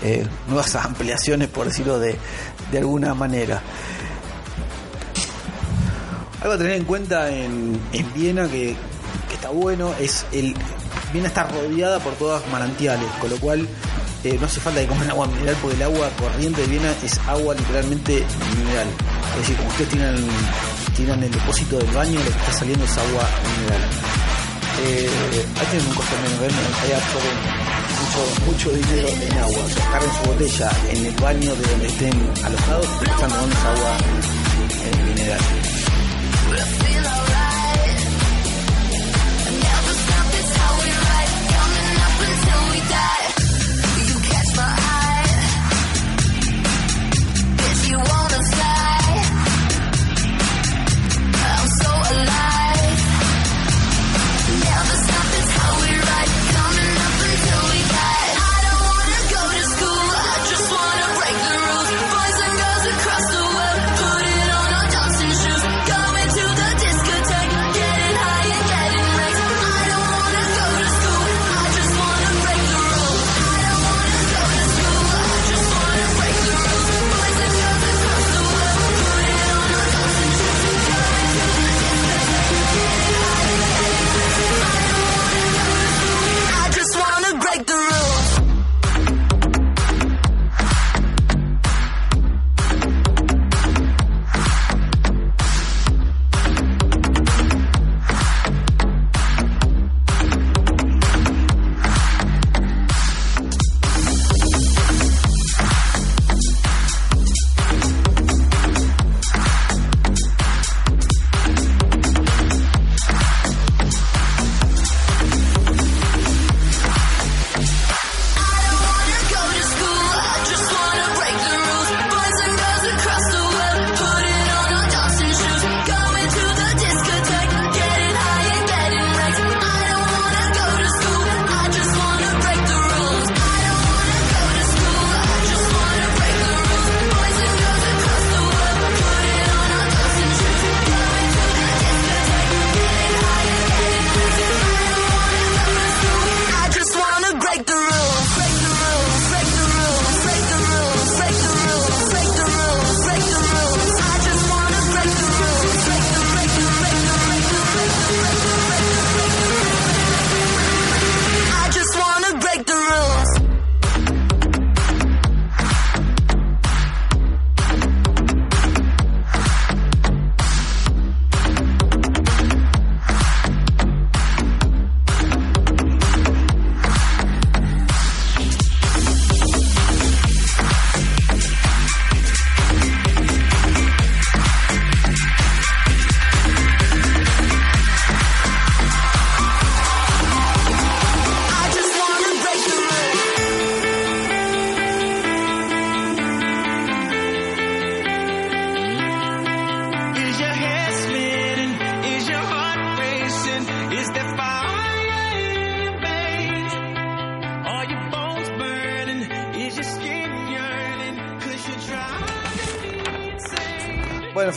eh, 0.03 0.27
nuevas 0.49 0.75
ampliaciones, 0.85 1.47
por 1.47 1.67
decirlo 1.69 2.01
de, 2.01 2.17
de 2.73 2.79
alguna 2.79 3.15
manera. 3.15 3.63
Algo 6.41 6.55
a 6.55 6.59
tener 6.59 6.73
en 6.73 6.85
cuenta 6.85 7.31
en, 7.31 7.81
en 7.93 8.15
Viena 8.15 8.49
que, 8.49 8.75
que 9.29 9.35
está 9.35 9.51
bueno 9.51 9.95
es 10.01 10.27
el 10.33 10.57
Viena 11.13 11.29
está 11.29 11.45
rodeada 11.45 12.01
por 12.01 12.15
todas 12.15 12.43
manantiales, 12.49 13.09
con 13.21 13.31
lo 13.31 13.37
cual 13.39 13.69
eh, 14.27 14.37
no 14.41 14.47
hace 14.47 14.61
falta 14.61 14.81
que 14.81 14.87
coman 14.87 15.11
agua 15.11 15.27
mineral 15.29 15.57
porque 15.63 15.77
el 15.77 15.83
agua 15.83 16.11
corriente 16.19 16.61
de 16.63 16.67
Viena 16.67 16.93
es 17.05 17.19
agua 17.29 17.55
literalmente 17.55 18.25
mineral. 18.57 18.89
Es 19.33 19.39
decir, 19.41 19.57
como 19.57 19.69
ustedes 19.69 19.91
tiran, 19.91 20.17
tiran 20.97 21.23
el 21.23 21.31
depósito 21.31 21.79
del 21.79 21.91
baño, 21.93 22.19
lo 22.19 22.25
que 22.25 22.39
está 22.39 22.53
saliendo 22.53 22.85
es 22.85 22.99
agua 22.99 23.25
mineral. 23.47 23.83
Eh, 24.83 25.11
ahí 25.61 25.67
tienen 25.71 25.89
un 25.89 25.95
costo 25.95 26.15
menos, 26.41 26.55
ahí 26.83 26.93
absorben 26.93 27.37
mucho, 28.03 28.47
mucho 28.47 28.71
dinero 28.73 29.09
en 29.09 29.39
agua. 29.39 29.65
O 29.65 29.69
sea, 29.69 29.91
carguen 29.91 30.13
su 30.13 30.31
botella 30.31 30.71
en 30.91 31.07
el 31.07 31.15
baño 31.15 31.55
de 31.55 31.71
donde 31.71 31.87
estén 31.87 32.33
alojados 32.45 32.87
y 33.01 33.05
están 33.11 33.31
tomando 33.31 33.55
esa 33.55 33.73
agua 33.73 33.97
mineral. 35.07 35.66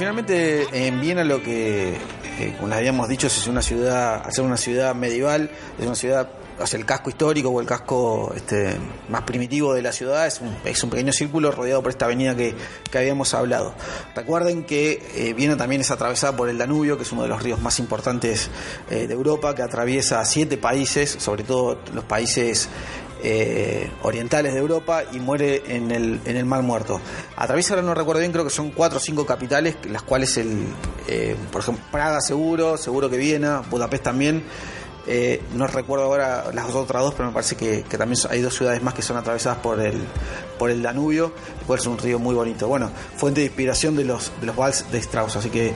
Bueno, 0.10 0.24
finalmente 0.26 0.88
en 0.88 1.02
Viena 1.02 1.24
lo 1.24 1.44
que, 1.44 1.94
eh, 1.94 2.54
como 2.58 2.70
les 2.70 2.80
habíamos 2.80 3.08
dicho, 3.08 3.28
es 3.28 3.46
una 3.46 3.62
ciudad, 3.62 4.26
hacer 4.26 4.44
una 4.44 4.58
ciudad 4.58 4.96
medieval, 4.96 5.52
es 5.78 5.86
una 5.86 5.94
ciudad, 5.94 6.32
o 6.60 6.66
sea, 6.66 6.80
el 6.80 6.86
casco 6.88 7.12
histórico 7.12 7.50
o 7.50 7.62
el 7.62 7.68
casco 7.68 8.34
este, 8.36 8.76
más 9.08 9.22
primitivo 9.22 9.72
de 9.76 9.84
la 9.84 9.92
ciudad 9.92 10.26
es 10.26 10.42
un, 10.42 10.56
es 10.66 10.84
un 10.84 10.90
pequeño 10.90 11.14
círculo 11.14 11.52
rodeado 11.52 11.84
por 11.84 11.92
esta 11.92 12.06
avenida 12.06 12.36
que, 12.36 12.56
que 12.90 12.98
habíamos 12.98 13.36
hablado. 13.36 13.76
Recuerden 14.16 14.64
que 14.64 15.00
eh, 15.16 15.34
Viena 15.34 15.56
también 15.58 15.82
es 15.82 15.92
atravesada 15.92 16.36
por 16.36 16.50
el 16.50 16.58
Danubio, 16.58 16.98
que 16.98 17.04
es 17.04 17.12
uno 17.12 17.22
de 17.22 17.30
los 17.30 17.44
ríos 17.44 17.62
más 17.62 17.78
importantes 17.78 18.50
eh, 18.90 19.06
de 19.06 19.14
Europa, 19.14 19.54
que 19.54 19.62
atraviesa 19.62 20.26
siete 20.26 20.58
países, 20.58 21.18
sobre 21.20 21.44
todo 21.44 21.78
los 21.94 22.06
países 22.06 22.68
eh, 23.22 23.90
orientales 24.04 24.54
de 24.54 24.60
Europa 24.60 25.04
y 25.12 25.20
muere 25.20 25.64
en 25.68 25.92
el, 25.92 26.22
en 26.26 26.38
el 26.38 26.46
Mar 26.46 26.64
Muerto. 26.64 27.02
Atraviesa, 27.36 27.74
ahora 27.74 27.86
no 27.86 27.94
recuerdo 27.94 28.20
bien, 28.20 28.32
creo 28.32 28.44
que 28.44 28.50
son 28.50 28.72
cuatro 28.72 28.98
o 28.98 29.02
cinco 29.02 29.26
capitales, 29.26 29.78
las 29.90 30.04
cuales, 30.04 30.38
el, 30.38 30.66
eh, 31.08 31.36
por 31.52 31.62
ejemplo, 31.62 31.84
Praga 31.92 32.22
seguro, 32.22 32.78
seguro 32.78 33.10
que 33.10 33.18
Viena, 33.18 33.62
Budapest 33.70 34.04
también. 34.04 34.44
Eh, 35.08 35.42
no 35.56 35.66
recuerdo 35.66 36.06
ahora 36.06 36.52
las 36.54 36.74
otras 36.76 37.02
dos, 37.02 37.14
pero 37.16 37.30
me 37.30 37.34
parece 37.34 37.56
que, 37.56 37.84
también 37.98 38.22
hay 38.30 38.42
dos 38.42 38.54
ciudades 38.54 38.82
más 38.84 38.94
que 38.94 39.02
son 39.02 39.18
atravesadas 39.18 39.58
por 39.60 39.80
el, 39.80 40.00
por 40.58 40.70
el 40.70 40.82
Danubio, 40.82 41.34
cual 41.66 41.80
es 41.80 41.88
un 41.88 41.98
río 41.98 42.20
muy 42.20 42.36
bonito. 42.36 42.68
Bueno, 42.68 42.92
fuente 43.18 43.42
de 43.42 43.48
inspiración 43.48 43.96
de 43.96 44.06
los, 44.06 44.32
de 44.40 44.46
los 44.46 44.56
vals 44.56 44.92
de 44.92 45.00
Strauss, 45.00 45.38
así 45.38 45.50
que 45.50 45.74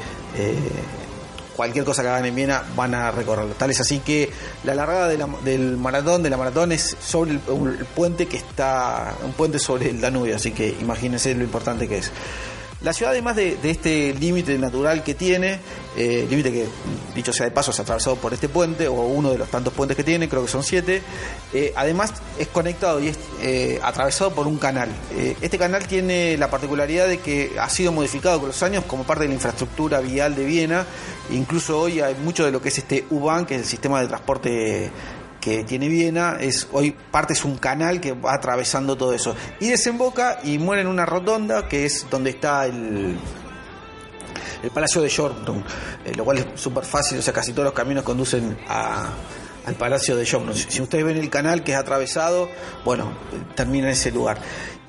cualquier 1.55 1.85
cosa 1.85 2.01
que 2.01 2.09
hagan 2.09 2.25
en 2.25 2.35
Viena 2.35 2.63
van 2.75 2.93
a 2.95 3.11
recorrerlo. 3.11 3.53
Tal 3.53 3.71
es 3.71 3.79
así 3.79 3.99
que 3.99 4.31
la 4.63 4.73
largada 4.75 5.07
de 5.07 5.17
la- 5.17 5.27
del 5.43 5.77
maratón, 5.77 6.23
de 6.23 6.29
la 6.29 6.37
maratón 6.37 6.71
es 6.71 6.95
sobre 6.99 7.31
el, 7.31 7.39
el 7.79 7.85
puente 7.85 8.25
que 8.27 8.37
está, 8.37 9.13
un 9.23 9.33
puente 9.33 9.59
sobre 9.59 9.89
el 9.89 10.01
Danubio, 10.01 10.35
así 10.35 10.51
que 10.51 10.69
imagínense 10.81 11.33
lo 11.35 11.43
importante 11.43 11.87
que 11.87 11.97
es. 11.99 12.11
La 12.83 12.91
ciudad, 12.91 13.13
además 13.13 13.37
de, 13.37 13.57
este 13.63 14.13
límite 14.13 14.57
natural 14.57 15.03
que 15.03 15.13
tiene, 15.13 15.57
eh, 15.95 16.27
límite 16.29 16.51
que, 16.51 16.67
dicho 17.15 17.31
sea 17.31 17.45
de 17.45 17.51
paso, 17.51 17.71
es 17.71 17.79
atravesado 17.79 18.17
por 18.17 18.33
este 18.33 18.49
puente, 18.49 18.89
o 18.89 18.93
uno 18.93 19.31
de 19.31 19.37
los 19.37 19.49
tantos 19.49 19.71
puentes 19.71 19.95
que 19.95 20.03
tiene, 20.03 20.27
creo 20.27 20.41
que 20.41 20.49
son 20.49 20.63
siete, 20.63 21.01
eh, 21.53 21.71
además 21.77 22.11
es 22.37 22.49
conectado 22.49 22.99
y 22.99 23.07
es 23.07 23.17
eh, 23.41 23.79
atravesado 23.81 24.31
por 24.35 24.47
un 24.47 24.57
canal. 24.57 24.89
Este 25.41 25.57
canal 25.57 25.87
tiene 25.87 26.37
la 26.37 26.49
particularidad 26.49 27.07
de 27.07 27.19
que 27.19 27.53
ha 27.57 27.69
sido 27.69 27.93
modificado 27.93 28.39
con 28.39 28.49
los 28.49 28.61
años 28.63 28.83
como 28.83 29.05
parte 29.05 29.23
de 29.23 29.29
la 29.29 29.35
infraestructura 29.35 30.01
vial 30.01 30.35
de 30.35 30.43
Viena, 30.43 30.85
incluso 31.31 31.79
hoy 31.79 32.01
hay 32.01 32.15
mucho 32.15 32.43
de 32.43 32.51
lo 32.51 32.61
que 32.61 32.67
es 32.67 32.77
este 32.79 33.05
U-Bahn, 33.09 33.45
que 33.45 33.55
es 33.55 33.61
el 33.61 33.67
sistema 33.67 34.01
de 34.01 34.07
transporte 34.07 34.91
que 35.43 35.63
tiene 35.65 35.89
Viena, 35.89 36.38
es 36.39 36.67
hoy 36.71 36.95
parte 37.12 37.34
es 37.34 37.43
un 37.43 37.58
canal 37.58 37.99
que 37.99 38.13
va 38.13 38.34
atravesando 38.34 38.95
todo 38.95 39.13
eso. 39.13 39.36
Y 39.60 39.69
desemboca 39.69 40.39
y 40.43 40.58
muere 40.58 40.84
en 40.84 40.88
una 40.88 41.06
rotonda 41.06 41.67
que 41.67 41.86
es 41.86 42.06
donde 42.10 42.29
está 42.29 42.65
el 42.65 43.17
el 44.63 44.69
Palacio 44.71 45.01
de 45.01 45.10
Yorktown, 45.10 45.62
eh, 46.06 46.13
lo 46.15 46.23
cual 46.23 46.38
es 46.38 46.45
súper 46.56 46.86
fácil, 46.86 47.19
o 47.19 47.21
sea, 47.21 47.34
casi 47.34 47.51
todos 47.51 47.65
los 47.65 47.73
caminos 47.73 48.06
conducen 48.06 48.58
a- 48.69 49.10
al 49.65 49.75
Palacio 49.75 50.15
de 50.15 50.23
Yorktown. 50.23 50.56
Si, 50.56 50.71
si 50.71 50.82
ustedes 50.82 51.03
ven 51.03 51.17
el 51.17 51.29
canal 51.29 51.63
que 51.65 51.73
es 51.73 51.77
atravesado, 51.77 52.49
bueno, 52.86 53.12
termina 53.56 53.88
en 53.88 53.93
ese 53.93 54.12
lugar. 54.12 54.38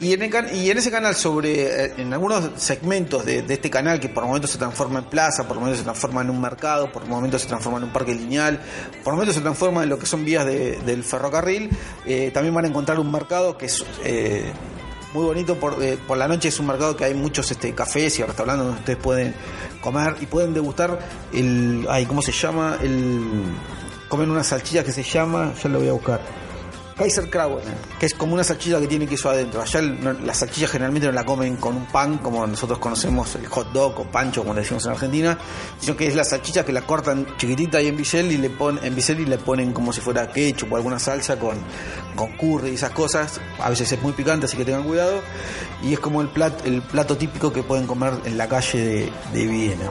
Y 0.01 0.13
en, 0.13 0.23
el 0.23 0.57
y 0.57 0.71
en 0.71 0.79
ese 0.79 0.91
canal, 0.91 1.15
sobre 1.15 1.85
eh, 1.87 1.95
en 1.99 2.13
algunos 2.13 2.51
segmentos 2.61 3.25
de, 3.25 3.43
de 3.43 3.55
este 3.55 3.71
canal, 3.71 4.01
que 4.01 4.09
por 4.09 4.25
momentos 4.27 4.51
se 4.51 4.59
transforma 4.59 4.99
en 4.99 5.05
plaza, 5.07 5.47
por 5.47 5.57
momentos 5.57 5.79
se 5.79 5.85
transforma 5.85 6.21
en 6.21 6.31
un 6.31 6.41
mercado, 6.41 6.91
por 6.93 7.07
momentos 7.07 7.43
se 7.43 7.49
transforma 7.49 7.79
en 7.79 7.85
un 7.85 7.91
parque 7.91 8.13
lineal, 8.15 8.61
por 9.05 9.13
momentos 9.15 9.37
se 9.37 9.41
transforma 9.41 9.85
en 9.85 9.89
lo 9.89 9.99
que 9.99 10.07
son 10.07 10.25
vías 10.25 10.45
de- 10.45 10.79
del 10.85 11.05
ferrocarril, 11.05 11.71
eh, 12.07 12.31
también 12.35 12.53
van 12.55 12.65
a 12.65 12.69
encontrar 12.69 12.99
un 12.99 13.11
mercado 13.11 13.57
que 13.57 13.67
es... 13.67 13.85
eh, 14.05 14.53
muy 15.15 15.25
bonito 15.27 15.55
por, 15.61 15.81
eh, 15.81 15.97
por 16.09 16.19
la 16.19 16.27
noche. 16.27 16.49
Es 16.49 16.59
un 16.59 16.67
mercado 16.67 16.97
que 16.97 17.05
hay 17.05 17.15
muchos 17.15 17.49
este, 17.53 17.73
cafés 17.73 18.19
y 18.19 18.25
restaurantes 18.25 18.65
donde 18.67 18.81
ustedes 18.81 18.99
pueden 18.99 19.33
comer 19.81 20.17
y 20.21 20.27
pueden 20.27 20.53
degustar 20.53 20.99
el 21.33 21.87
ay 21.89 22.05
cómo 22.05 22.21
se 22.21 22.33
llama 22.33 22.79
el 22.83 23.23
comen 24.09 24.29
una 24.29 24.43
salchicha 24.43 24.83
que 24.83 24.91
se 24.91 25.05
llama 25.05 25.53
ya 25.63 25.69
lo 25.69 25.79
voy 25.79 25.89
a 25.89 25.93
buscar 25.93 26.21
Kaiser 26.97 27.29
Krauen, 27.29 27.65
que 27.99 28.07
es 28.07 28.15
como 28.15 28.35
una 28.35 28.45
salchicha 28.45 28.79
que 28.79 28.87
tiene 28.87 29.07
queso 29.09 29.29
adentro. 29.29 29.61
Allá 29.61 29.81
el- 29.81 29.99
la 30.25 30.33
generalmente 30.35 31.09
no 31.09 31.13
la 31.13 31.25
comen 31.25 31.57
con 31.57 31.75
un 31.77 31.87
pan, 31.87 32.19
como 32.19 32.47
nosotros 32.47 32.79
conocemos 32.79 33.35
el 33.35 33.47
hot 33.47 33.73
dog 33.73 33.99
o 34.01 34.05
pancho, 34.05 34.43
como 34.43 34.55
le 34.55 34.61
decimos 34.61 34.85
en 34.87 34.93
Argentina, 34.93 35.37
sino 35.81 35.97
que 35.97 36.07
es 36.07 36.15
la 36.15 36.23
salchicha 36.23 36.65
que 36.65 36.73
la 36.73 36.83
cortan 36.83 37.27
chiquitita 37.37 37.83
y 37.83 37.89
en 37.89 37.97
bisel 37.97 38.31
y 38.31 38.37
le 38.37 38.49
ponen, 38.51 38.85
en 38.85 38.95
bisel 38.95 39.19
y 39.21 39.25
le 39.27 39.39
ponen 39.39 39.73
como 39.73 39.93
si 39.93 40.01
fuera 40.01 40.31
ketchup 40.31 40.73
o 40.73 40.77
alguna 40.77 41.01
salsa 41.01 41.37
con, 41.37 41.57
con 42.15 42.37
curry 42.37 42.71
y 42.71 42.75
esas 42.75 42.91
cosas. 42.91 43.41
A 43.59 43.71
veces 43.71 43.91
es 43.91 44.01
muy 44.01 44.13
picante, 44.13 44.47
así 44.47 44.57
que 44.57 44.65
tengan 44.65 44.85
cuidado. 44.85 45.21
Y 45.83 45.95
es 45.95 45.99
como 45.99 46.23
el 46.23 46.29
plato, 46.29 46.65
el 46.65 46.81
plato 46.81 47.17
típico 47.17 47.53
que 47.53 47.65
pueden 47.65 47.89
comer 47.89 48.13
en 48.25 48.39
la 48.39 48.49
calle 48.49 48.79
de, 48.79 49.13
de 49.33 49.47
Viena. 49.47 49.91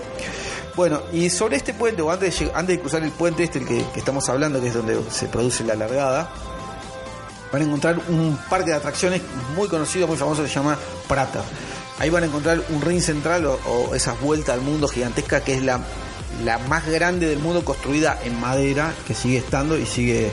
Bueno, 0.75 1.01
y 1.11 1.29
sobre 1.29 1.57
este 1.57 1.73
puente, 1.73 2.01
o 2.01 2.09
antes 2.09 2.39
de, 2.39 2.51
antes 2.55 2.77
de 2.77 2.79
cruzar 2.79 3.03
el 3.03 3.11
puente 3.11 3.43
este 3.43 3.59
el 3.59 3.67
que, 3.67 3.85
que 3.93 3.99
estamos 3.99 4.27
hablando, 4.29 4.59
que 4.59 4.69
es 4.69 4.73
donde 4.73 4.97
se 5.11 5.27
produce 5.27 5.63
la 5.63 5.75
largada, 5.75 6.29
van 7.53 7.61
a 7.61 7.65
encontrar 7.65 7.99
un 8.09 8.37
parque 8.49 8.71
de 8.71 8.77
atracciones 8.77 9.21
muy 9.55 9.67
conocido, 9.67 10.07
muy 10.07 10.17
famoso, 10.17 10.41
que 10.41 10.49
se 10.49 10.55
llama 10.55 10.77
Prater. 11.07 11.43
Ahí 11.99 12.09
van 12.09 12.23
a 12.23 12.25
encontrar 12.25 12.61
un 12.69 12.81
ring 12.81 12.99
central 12.99 13.45
o, 13.45 13.53
o 13.65 13.95
esa 13.95 14.13
vuelta 14.13 14.53
al 14.53 14.61
mundo 14.61 14.87
gigantesca 14.87 15.41
que 15.41 15.53
es 15.53 15.63
la, 15.63 15.79
la 16.43 16.57
más 16.57 16.87
grande 16.87 17.27
del 17.27 17.37
mundo 17.37 17.63
construida 17.63 18.19
en 18.25 18.39
madera, 18.39 18.91
que 19.07 19.13
sigue 19.13 19.37
estando 19.37 19.77
y 19.77 19.85
sigue 19.85 20.31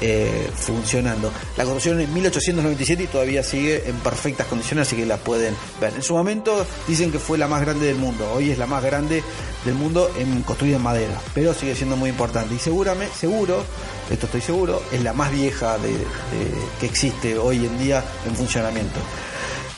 eh, 0.00 0.50
funcionando. 0.54 1.32
La 1.56 1.64
construyeron 1.64 2.02
en 2.02 2.12
1897 2.12 3.04
y 3.04 3.06
todavía 3.06 3.42
sigue 3.42 3.88
en 3.88 3.96
perfectas 4.00 4.46
condiciones, 4.46 4.88
así 4.88 4.96
que 4.96 5.06
la 5.06 5.16
pueden 5.16 5.54
ver. 5.80 5.94
En 5.94 6.02
su 6.02 6.14
momento 6.14 6.66
dicen 6.86 7.12
que 7.12 7.18
fue 7.18 7.38
la 7.38 7.48
más 7.48 7.62
grande 7.62 7.86
del 7.86 7.96
mundo, 7.96 8.30
hoy 8.32 8.50
es 8.50 8.58
la 8.58 8.66
más 8.66 8.82
grande 8.82 9.22
del 9.64 9.74
mundo 9.74 10.10
en, 10.18 10.42
construida 10.42 10.76
en 10.76 10.82
madera, 10.82 11.18
pero 11.32 11.54
sigue 11.54 11.74
siendo 11.74 11.96
muy 11.96 12.10
importante. 12.10 12.54
Y 12.54 12.58
seguramente, 12.58 13.14
seguro, 13.16 13.64
esto 14.10 14.26
estoy 14.26 14.40
seguro, 14.40 14.82
es 14.92 15.02
la 15.02 15.12
más 15.12 15.32
vieja 15.32 15.78
de, 15.78 15.96
que 16.80 16.86
existe 16.86 17.36
hoy 17.38 17.66
en 17.66 17.78
día 17.78 18.04
en 18.26 18.34
funcionamiento. 18.34 19.00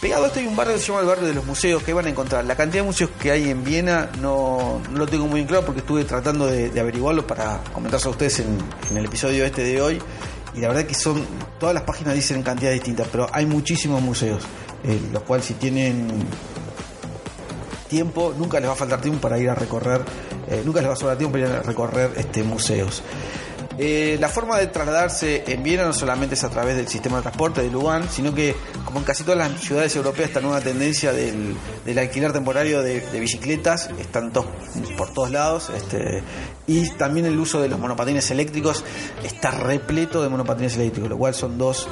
Pegado 0.00 0.24
a 0.24 0.26
esto 0.28 0.38
hay 0.38 0.46
un 0.46 0.54
barrio 0.54 0.74
que 0.74 0.80
se 0.80 0.86
llama 0.86 1.00
el 1.00 1.06
barrio 1.06 1.26
de 1.26 1.34
los 1.34 1.44
museos, 1.44 1.82
que 1.82 1.92
van 1.92 2.06
a 2.06 2.08
encontrar. 2.08 2.44
La 2.44 2.54
cantidad 2.54 2.82
de 2.82 2.86
museos 2.86 3.10
que 3.20 3.32
hay 3.32 3.50
en 3.50 3.64
Viena 3.64 4.08
no, 4.20 4.80
lo 4.94 5.06
tengo 5.06 5.26
muy 5.26 5.44
claro 5.44 5.64
porque 5.64 5.80
estuve 5.80 6.04
tratando 6.04 6.46
de, 6.46 6.78
averiguarlo 6.78 7.26
para 7.26 7.60
comentárselo 7.72 8.10
a 8.10 8.12
ustedes 8.12 8.40
en, 8.40 8.58
el 8.96 9.04
episodio 9.04 9.44
este 9.44 9.64
de 9.64 9.82
hoy. 9.82 10.00
Y 10.54 10.60
la 10.60 10.68
verdad 10.68 10.84
que 10.84 10.94
son, 10.94 11.24
todas 11.58 11.74
las 11.74 11.82
páginas 11.82 12.14
dicen 12.14 12.42
cantidades 12.42 12.78
distintas, 12.78 13.08
pero 13.10 13.28
hay 13.32 13.44
muchísimos 13.46 14.00
museos, 14.00 14.44
eh, 14.84 15.00
los 15.12 15.22
cuales 15.24 15.46
si 15.46 15.54
tienen 15.54 16.08
tiempo, 17.88 18.34
nunca 18.38 18.60
les 18.60 18.68
va 18.68 18.74
a 18.74 18.76
faltar 18.76 19.00
tiempo 19.00 19.20
para 19.20 19.38
ir 19.38 19.50
a 19.50 19.54
recorrer, 19.54 20.02
eh, 20.48 20.62
nunca 20.64 20.80
les 20.80 20.90
va 20.90 20.92
a 20.92 20.96
sobrar 20.96 21.18
tiempo 21.18 21.32
para 21.38 21.48
ir 21.48 21.56
a 21.56 21.62
recorrer 21.62 22.12
este, 22.16 22.44
museos. 22.44 23.02
Eh, 23.80 24.16
la 24.20 24.28
forma 24.28 24.58
de 24.58 24.66
trasladarse 24.66 25.44
en 25.46 25.62
Viena 25.62 25.84
no 25.84 25.92
solamente 25.92 26.34
es 26.34 26.42
a 26.42 26.50
través 26.50 26.76
del 26.76 26.88
sistema 26.88 27.18
de 27.18 27.22
transporte 27.22 27.62
de 27.62 27.70
Lugán, 27.70 28.08
sino 28.10 28.34
que, 28.34 28.56
como 28.84 28.98
en 28.98 29.04
casi 29.04 29.22
todas 29.22 29.38
las 29.38 29.60
ciudades 29.60 29.94
europeas, 29.94 30.30
esta 30.30 30.40
nueva 30.40 30.60
tendencia 30.60 31.12
del, 31.12 31.56
del 31.84 31.98
alquiler 31.98 32.32
temporario 32.32 32.82
de, 32.82 33.00
de 33.00 33.20
bicicletas, 33.20 33.88
están 34.00 34.32
todos, 34.32 34.46
por 34.96 35.12
todos 35.12 35.30
lados, 35.30 35.70
este, 35.76 36.24
y 36.66 36.90
también 36.90 37.26
el 37.26 37.38
uso 37.38 37.62
de 37.62 37.68
los 37.68 37.78
monopatines 37.78 38.28
eléctricos 38.32 38.84
está 39.22 39.52
repleto 39.52 40.24
de 40.24 40.28
monopatines 40.28 40.74
eléctricos, 40.76 41.08
lo 41.08 41.16
cual 41.16 41.34
son 41.34 41.56
dos 41.56 41.86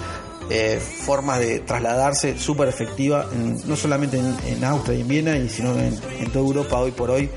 eh, 0.50 0.80
formas 0.80 1.38
de 1.40 1.60
trasladarse 1.60 2.38
súper 2.38 2.68
efectiva, 2.68 3.26
en- 3.32 3.60
no 3.68 3.76
solamente 3.76 4.18
en, 4.18 4.36
en 4.46 4.64
Austria 4.64 4.96
y 4.98 5.00
en 5.02 5.08
Viena, 5.08 5.36
y 5.36 5.48
sino 5.48 5.74
en, 5.78 5.98
toda 6.32 6.44
Europa 6.44 6.78
hoy 6.78 6.90
por 6.92 7.10
hoy. 7.10 7.30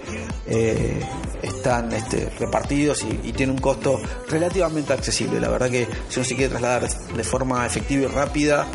eh, 0.47 0.99
están 1.41 1.93
este, 1.93 2.29
repartidos 2.37 3.03
y, 3.03 3.29
y 3.29 3.31
tienen 3.31 3.55
un 3.55 3.61
costo 3.61 3.97
relativamente 4.27 4.91
accesible. 4.91 5.39
La 5.39 5.47
verdad 5.47 5.69
que 5.69 5.87
si 6.09 6.19
uno 6.19 6.25
se 6.27 6.35
quiere 6.35 6.49
trasladar 6.49 6.89
de 6.89 7.23
forma 7.23 7.65
efectiva 7.65 8.03
y 8.03 8.07
rápida, 8.07 8.67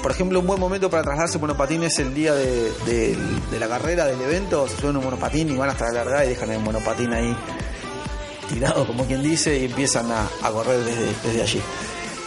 por 0.00 0.12
ejemplo, 0.12 0.38
un 0.38 0.46
buen 0.46 0.60
momento 0.60 0.88
para 0.88 1.02
trasladarse 1.02 1.38
en 1.38 1.40
monopatín 1.40 1.82
es 1.82 1.98
el 1.98 2.14
día 2.14 2.34
de, 2.34 3.16
la 3.58 3.66
carrera, 3.66 4.04
del 4.06 4.20
evento, 4.20 4.68
se 4.68 4.76
suben 4.76 4.96
un 4.96 5.02
monopatín 5.04 5.50
y 5.50 5.56
van 5.56 5.70
hasta 5.70 5.86
la 5.86 5.92
largada 6.04 6.24
y 6.24 6.28
dejan 6.28 6.52
el 6.52 6.60
monopatín 6.60 7.12
ahí 7.12 7.36
tirado, 8.48 8.86
como 8.86 9.04
quien 9.04 9.22
dice, 9.22 9.58
y 9.58 9.64
empiezan 9.64 10.06
a, 10.12 10.28
correr 10.52 10.78
desde 11.24 11.42
allí. 11.42 11.60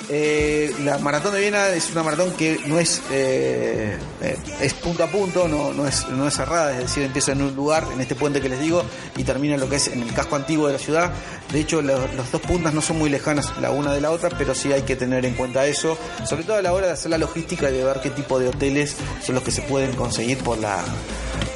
Eh, 0.08 0.72
la 0.84 1.00
maratón 1.00 1.34
de 1.34 1.40
Viena 1.42 1.70
es 1.70 1.90
una 1.92 2.04
maratón 2.04 2.32
que 2.34 2.60
no 2.68 2.78
es 2.80 3.02
eh, 3.12 3.98
eh, 4.22 4.38
es 4.62 4.74
punto 4.76 5.04
a 5.04 5.08
punto, 5.08 5.48
no, 5.48 5.74
no, 5.74 5.88
es, 5.88 6.08
no 6.10 6.28
es 6.28 6.36
cerrada, 6.36 6.74
es 6.74 6.78
decir, 6.84 7.02
empieza 7.04 7.32
en 7.32 7.42
un 7.42 7.56
lugar, 7.56 7.88
en 7.92 8.00
este 8.02 8.14
puente 8.14 8.40
que 8.40 8.48
les 8.50 8.60
digo, 8.60 8.84
y 9.18 9.24
termina 9.24 9.56
en 9.56 9.62
lo 9.62 9.68
que 9.70 9.78
es 9.78 9.88
en 9.88 10.04
el 10.04 10.14
casco 10.14 10.36
antiguo 10.36 10.68
de 10.68 10.74
la 10.74 10.80
ciudad. 10.80 11.12
De 11.52 11.60
hecho, 11.60 11.82
los, 11.82 12.14
los 12.14 12.32
dos 12.32 12.42
puntas 12.42 12.74
no 12.74 12.82
son 12.82 13.00
muy 13.00 13.10
lejanas 13.10 13.52
la 13.60 13.72
una 13.72 13.94
de 13.94 14.02
la 14.02 14.12
otra, 14.12 14.30
pero 14.38 14.54
sí 14.54 14.72
hay 14.72 14.84
que 14.84 14.96
tener 14.96 15.26
en 15.26 15.34
cuenta 15.34 15.66
eso, 15.66 15.98
sobre 16.28 16.44
todo 16.44 16.58
a 16.58 16.62
la 16.62 16.72
hora 16.74 16.86
de 16.88 16.94
hacer 16.94 17.10
la 17.10 17.18
logística 17.18 17.70
y 17.72 17.74
de 17.74 17.84
ver 17.84 18.00
qué 18.02 18.12
tipo 18.12 18.38
de 18.40 18.50
hoteles 18.50 18.96
son 19.26 19.34
los 19.36 19.44
que 19.44 19.52
se 19.52 19.64
pueden 19.64 19.96
conseguir 19.96 20.38
por 20.38 20.60
la, 20.60 20.84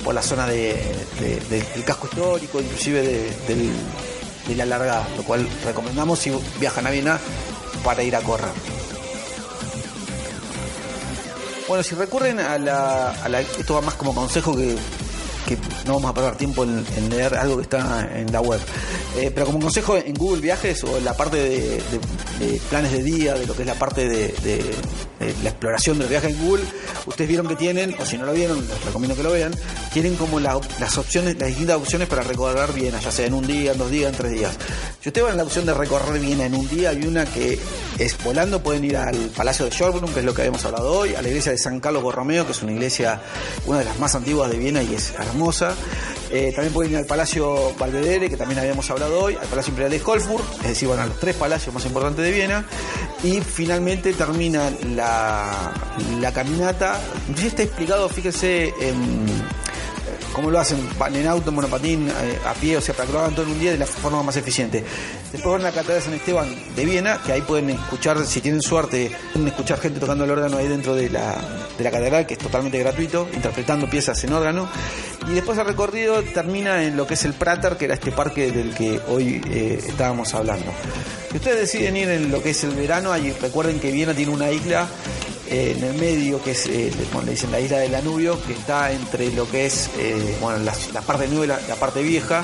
por 0.04 0.16
la 0.16 0.24
zona 0.24 0.48
de, 0.48 0.74
de- 1.20 1.40
de- 1.50 1.62
del 1.76 1.84
casco 1.84 2.08
histórico, 2.08 2.60
inclusive 2.60 3.02
de, 3.04 3.20
del- 3.48 3.72
de 4.48 4.56
la 4.56 4.66
largada, 4.66 5.08
lo 5.16 5.22
cual 5.24 5.48
recomendamos 5.64 6.18
si 6.18 6.32
viajan 6.60 6.88
a 6.88 6.90
Viena 6.90 7.20
para 7.84 8.04
ir 8.04 8.16
a 8.16 8.22
correr. 8.22 8.52
Bueno, 11.68 11.84
si 11.84 11.94
recurren 11.96 12.40
a 12.40 12.58
la, 12.58 13.12
a 13.12 13.30
la- 13.30 13.42
esto 13.42 13.76
va 13.76 13.82
más 13.82 13.94
como 13.96 14.16
consejo 14.16 14.56
que, 14.56 14.76
que 15.50 15.58
no 15.86 15.96
vamos 15.96 16.12
a 16.12 16.14
perder 16.14 16.36
tiempo 16.36 16.64
en, 16.64 16.86
leer 17.10 17.34
algo 17.36 17.58
que 17.58 17.64
está 17.64 18.08
en 18.16 18.32
la 18.32 18.42
web. 18.42 18.60
Eh, 19.18 19.32
pero 19.34 19.48
como 19.48 19.60
consejo, 19.60 19.98
en 19.98 20.14
Google 20.14 20.42
Viajes 20.42 20.84
o 20.84 20.98
en 20.98 21.04
la 21.06 21.16
parte 21.18 21.38
de, 21.38 21.82
planes 22.70 22.92
de 22.92 23.04
día, 23.04 23.34
de 23.34 23.46
lo 23.48 23.56
que 23.56 23.64
es 23.64 23.68
la 23.68 23.76
parte 23.76 24.08
de, 24.08 24.34
la 25.44 25.50
exploración 25.50 26.00
del 26.00 26.08
viaje 26.08 26.30
en 26.30 26.40
Google, 26.46 26.64
ustedes 27.06 27.28
vieron 27.28 27.48
que 27.48 27.56
tienen, 27.56 27.96
o 28.00 28.06
si 28.06 28.18
no 28.18 28.26
lo 28.26 28.34
vieron, 28.34 28.66
les 28.66 28.86
recomiendo 28.86 29.16
que 29.18 29.24
lo 29.24 29.32
vean, 29.32 29.54
tienen 29.92 30.16
como 30.16 30.40
la- 30.40 30.60
las 30.80 30.98
opciones, 30.98 31.38
las 31.38 31.50
distintas 31.50 31.78
opciones 31.78 32.08
para 32.08 32.22
recorrer 32.24 32.72
Viena, 32.74 33.00
ya 33.02 33.12
sea 33.12 33.26
en 33.26 33.34
un 33.34 33.46
día, 33.46 33.72
en 33.74 33.78
dos 33.78 33.90
días, 33.92 34.12
en 34.12 34.16
tres 34.18 34.32
días. 34.32 34.56
Si 35.02 35.10
ustedes 35.10 35.26
van 35.26 35.34
a 35.34 35.38
la 35.38 35.44
opción 35.44 35.66
de 35.66 35.74
recorrer 35.74 36.20
Viena 36.22 36.46
en 36.46 36.54
un 36.54 36.68
día, 36.70 36.92
hay 36.92 37.04
una 37.06 37.26
que 37.26 37.60
es 37.98 38.24
volando, 38.24 38.62
pueden 38.64 38.86
ir 38.86 38.96
al 38.98 39.16
Palacio 39.36 39.66
de 39.66 39.72
Schönbrunn, 39.72 40.14
que 40.14 40.20
es 40.20 40.26
lo 40.26 40.34
que 40.34 40.42
habíamos 40.44 40.64
hablado 40.66 40.92
hoy, 41.00 41.16
a 41.16 41.22
la 41.22 41.28
iglesia 41.28 41.52
de 41.52 41.58
San 41.58 41.80
Carlos 41.82 42.04
Borromeo, 42.04 42.46
que 42.46 42.52
es 42.54 42.62
una 42.62 42.72
iglesia, 42.72 43.22
una 43.66 43.80
de 43.80 43.86
las 43.86 44.00
más 44.00 44.16
antiguas 44.16 44.50
de 44.52 44.58
Viena 44.58 44.82
y 44.84 44.94
es 44.96 45.12
hermosa. 45.20 45.39
Eh, 46.32 46.52
también 46.54 46.74
pueden 46.74 46.92
ir 46.92 46.98
al 46.98 47.06
Palacio 47.06 47.74
Valvedere, 47.78 48.30
que 48.30 48.38
también 48.38 48.60
habíamos 48.60 48.90
hablado 48.92 49.20
hoy, 49.20 49.36
al 49.36 49.48
Palacio 49.48 49.72
Imperial 49.72 49.92
de 49.92 50.02
Holfur, 50.06 50.42
es 50.62 50.68
decir, 50.68 50.88
van 50.88 51.00
a 51.00 51.06
los 51.08 51.20
tres 51.20 51.36
palacios 51.36 51.74
más 51.74 51.86
importantes 51.86 52.24
de 52.24 52.32
Viena. 52.32 52.66
Y 53.24 53.42
finalmente 53.42 54.14
termina 54.14 54.72
la, 54.94 55.74
la 56.20 56.32
caminata. 56.32 57.00
Si 57.36 57.48
está 57.48 57.64
explicado, 57.64 58.08
fíjense, 58.10 58.74
en, 58.80 59.26
cómo 60.40 60.52
lo 60.52 60.60
hacen, 60.60 60.80
en 61.14 61.28
auto, 61.28 61.50
en 61.50 61.56
monopatín, 61.56 62.08
eh, 62.08 62.40
a 62.46 62.54
pie, 62.54 62.78
o 62.78 62.82
sea, 62.82 62.96
para 62.96 63.08
que 63.08 63.12
lo 63.12 63.20
hagan 63.20 63.36
todo 63.36 63.46
en 63.46 63.52
un 63.52 63.60
día 63.60 63.72
de 63.72 63.78
la 63.78 63.86
forma 63.86 64.24
más 64.24 64.38
eficiente. 64.38 64.86
Después 65.34 65.52
van 65.52 65.62
a 65.62 65.64
la 65.66 65.72
Catedral 65.72 65.98
de 65.98 66.06
San 66.06 66.14
Esteban 66.14 66.48
de 66.78 66.86
Viena, 66.86 67.20
que 67.26 67.34
ahí 67.34 67.42
pueden 67.42 67.70
escuchar, 67.72 68.26
si 68.26 68.40
tienen 68.40 68.62
suerte, 68.62 69.12
pueden 69.34 69.50
escuchar 69.50 69.82
gente 69.82 70.00
tocando 70.00 70.24
el 70.24 70.32
órgano 70.32 70.58
ahí 70.58 70.70
dentro 70.70 70.96
de 70.96 71.10
la, 71.10 71.36
de 71.78 71.84
la 71.84 71.92
catedral, 71.92 72.26
que 72.26 72.36
es 72.36 72.40
totalmente 72.40 72.80
gratuito, 72.80 73.28
interpretando 73.34 73.90
piezas 73.90 74.24
en 74.24 74.32
órgano. 74.32 74.70
Y 75.28 75.34
después 75.34 75.58
el 75.58 75.66
recorrido 75.66 76.24
termina 76.24 76.84
en 76.84 76.96
lo 76.96 77.06
que 77.06 77.16
es 77.16 77.26
el 77.26 77.34
Prater, 77.34 77.76
que 77.76 77.84
era 77.86 77.96
este 77.96 78.14
parque 78.14 78.50
del 78.50 78.74
que 78.74 79.02
hoy 79.10 79.42
eh, 79.52 79.84
estábamos 79.86 80.34
hablando. 80.34 80.72
Si 81.32 81.36
ustedes 81.36 81.60
deciden 81.60 81.98
ir 81.98 82.10
en 82.10 82.32
lo 82.32 82.42
que 82.42 82.52
es 82.52 82.64
el 82.64 82.72
verano, 82.72 83.12
ahí 83.12 83.36
recuerden 83.42 83.82
que 83.82 83.92
Viena 83.92 84.14
tiene 84.14 84.32
una 84.32 84.50
isla 84.52 84.88
en 85.50 85.84
el 85.84 85.94
medio, 85.96 86.42
que 86.44 86.52
es, 86.52 86.66
eh, 86.68 86.92
le- 87.26 87.32
dicen 87.32 87.52
la 87.52 87.60
isla 87.60 87.78
del 87.80 87.92
Danubio, 87.92 88.42
que 88.46 88.54
está 88.54 88.92
entre 88.92 89.32
lo 89.32 89.50
que 89.50 89.66
es, 89.66 89.90
eh, 89.98 90.38
bueno, 90.42 90.60
la, 90.60 90.74
la 90.94 91.02
parte 91.02 91.28
nueva 91.28 91.46
y 91.46 91.68
la, 91.68 91.76
parte 91.76 92.02
vieja. 92.02 92.44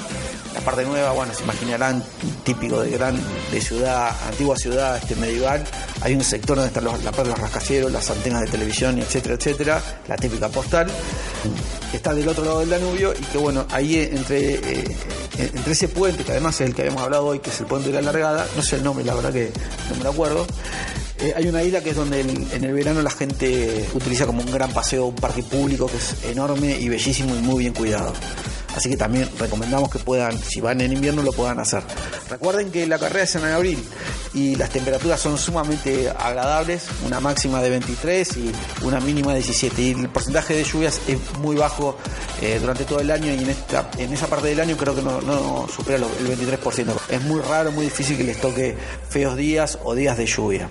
La 0.54 0.62
parte 0.62 0.86
nueva, 0.86 1.12
bueno, 1.12 1.34
se 1.34 1.44
imaginarán, 1.44 2.02
típico 2.46 2.80
de 2.80 2.90
gran, 2.92 3.20
de 3.52 3.60
ciudad, 3.60 4.16
antigua 4.26 4.56
ciudad 4.56 4.96
este, 4.96 5.14
medieval. 5.18 5.62
Hay 6.00 6.14
un 6.16 6.24
sector 6.24 6.56
donde 6.56 6.70
están 6.70 6.86
los- 6.86 7.04
la 7.04 7.12
parte 7.12 7.24
de 7.24 7.30
los 7.32 7.40
rascacielos, 7.40 7.92
las 7.92 8.10
antenas 8.10 8.40
de 8.42 8.48
televisión, 8.48 8.98
etcétera, 8.98 9.36
etcétera, 9.36 9.82
la 10.08 10.16
típica 10.16 10.48
postal, 10.48 10.88
que 11.92 11.98
está 11.98 12.14
del 12.14 12.28
otro 12.30 12.46
lado 12.46 12.60
del 12.62 12.70
Danubio 12.70 13.14
y 13.14 13.22
que, 13.26 13.38
bueno, 13.38 13.66
ahí 13.70 13.96
eh, 13.98 14.10
entre, 14.14 14.56
entre 15.38 15.72
ese 15.74 15.90
puente, 15.90 16.24
que 16.24 16.32
además 16.32 16.56
es 16.62 16.68
el 16.70 16.74
que 16.74 16.84
habíamos 16.84 17.04
hablado 17.04 17.26
hoy, 17.26 17.40
que 17.40 17.50
es 17.50 17.60
el 17.60 17.66
puente 17.66 17.90
de 17.90 17.96
la 17.96 18.02
largada, 18.04 18.48
no 18.56 18.62
sé 18.64 18.78
el 18.78 18.84
nombre, 18.84 19.04
la 19.04 19.14
verdad 19.14 19.34
que 19.34 19.52
no 19.90 19.96
me 19.98 20.04
lo 20.06 20.10
acuerdo, 20.12 20.48
eh, 21.20 21.34
hay 21.36 21.48
una 21.48 21.64
isla 21.64 21.82
que 21.82 21.92
es 21.92 21.96
donde 21.96 22.22
en 22.22 22.64
el 22.64 22.74
verano 22.74 23.02
la 23.02 23.10
gente 23.10 23.88
utiliza 23.94 24.26
como 24.26 24.42
un 24.42 24.52
gran 24.52 24.72
paseo, 24.72 25.06
un 25.08 25.16
parque 25.16 25.44
público 25.44 25.88
que 25.88 25.98
es 25.98 26.16
enorme 26.26 26.78
y 26.80 26.90
bellísimo 26.90 27.36
y 27.36 27.40
muy 27.40 27.60
bien 27.60 27.74
cuidado. 27.74 28.14
Así 28.76 28.90
que 28.90 28.98
también 28.98 29.30
recomendamos 29.40 29.90
que 29.90 30.00
puedan, 30.00 30.38
si 30.38 30.60
van 30.60 30.82
en 30.82 30.92
invierno, 30.92 31.24
lo 31.24 31.32
puedan 31.32 31.60
hacer. 31.60 31.82
Recuerden 32.30 32.72
que 32.72 32.86
la 32.86 33.00
carrera 33.00 33.24
es 33.24 33.34
en 33.36 33.46
abril 33.46 33.82
y 34.34 34.56
las 34.58 34.70
temperaturas 34.70 35.22
son 35.22 35.38
sumamente 35.38 36.10
agradables, 36.10 36.84
una 37.06 37.22
máxima 37.22 37.62
de 37.62 37.70
23 37.70 38.38
y 38.38 38.52
una 38.84 39.00
mínima 39.00 39.34
de 39.34 39.40
17. 39.40 39.82
Y 39.82 39.92
el 39.92 40.10
porcentaje 40.10 40.56
de 40.56 40.66
lluvias 40.66 41.00
es 41.08 41.18
muy 41.40 41.56
bajo 41.56 41.98
eh, 42.42 42.58
durante 42.60 42.84
todo 42.84 43.00
el 43.00 43.10
año 43.12 43.34
y 43.34 43.44
en, 43.44 43.50
esta, 43.50 43.90
en 43.98 44.12
esa 44.12 44.28
parte 44.28 44.50
del 44.50 44.60
año 44.60 44.76
creo 44.76 44.94
que 44.94 45.02
no, 45.02 45.68
supera 45.74 45.98
el 45.98 46.38
23%. 46.38 46.94
Es 47.08 47.22
muy 47.22 47.40
raro, 47.40 47.72
muy 47.72 47.86
difícil 47.86 48.18
que 48.18 48.26
les 48.26 48.42
toque 48.42 48.76
feos 49.10 49.38
días 49.38 49.80
o 49.86 49.96
días 49.96 50.18
de 50.18 50.26
lluvia. 50.26 50.70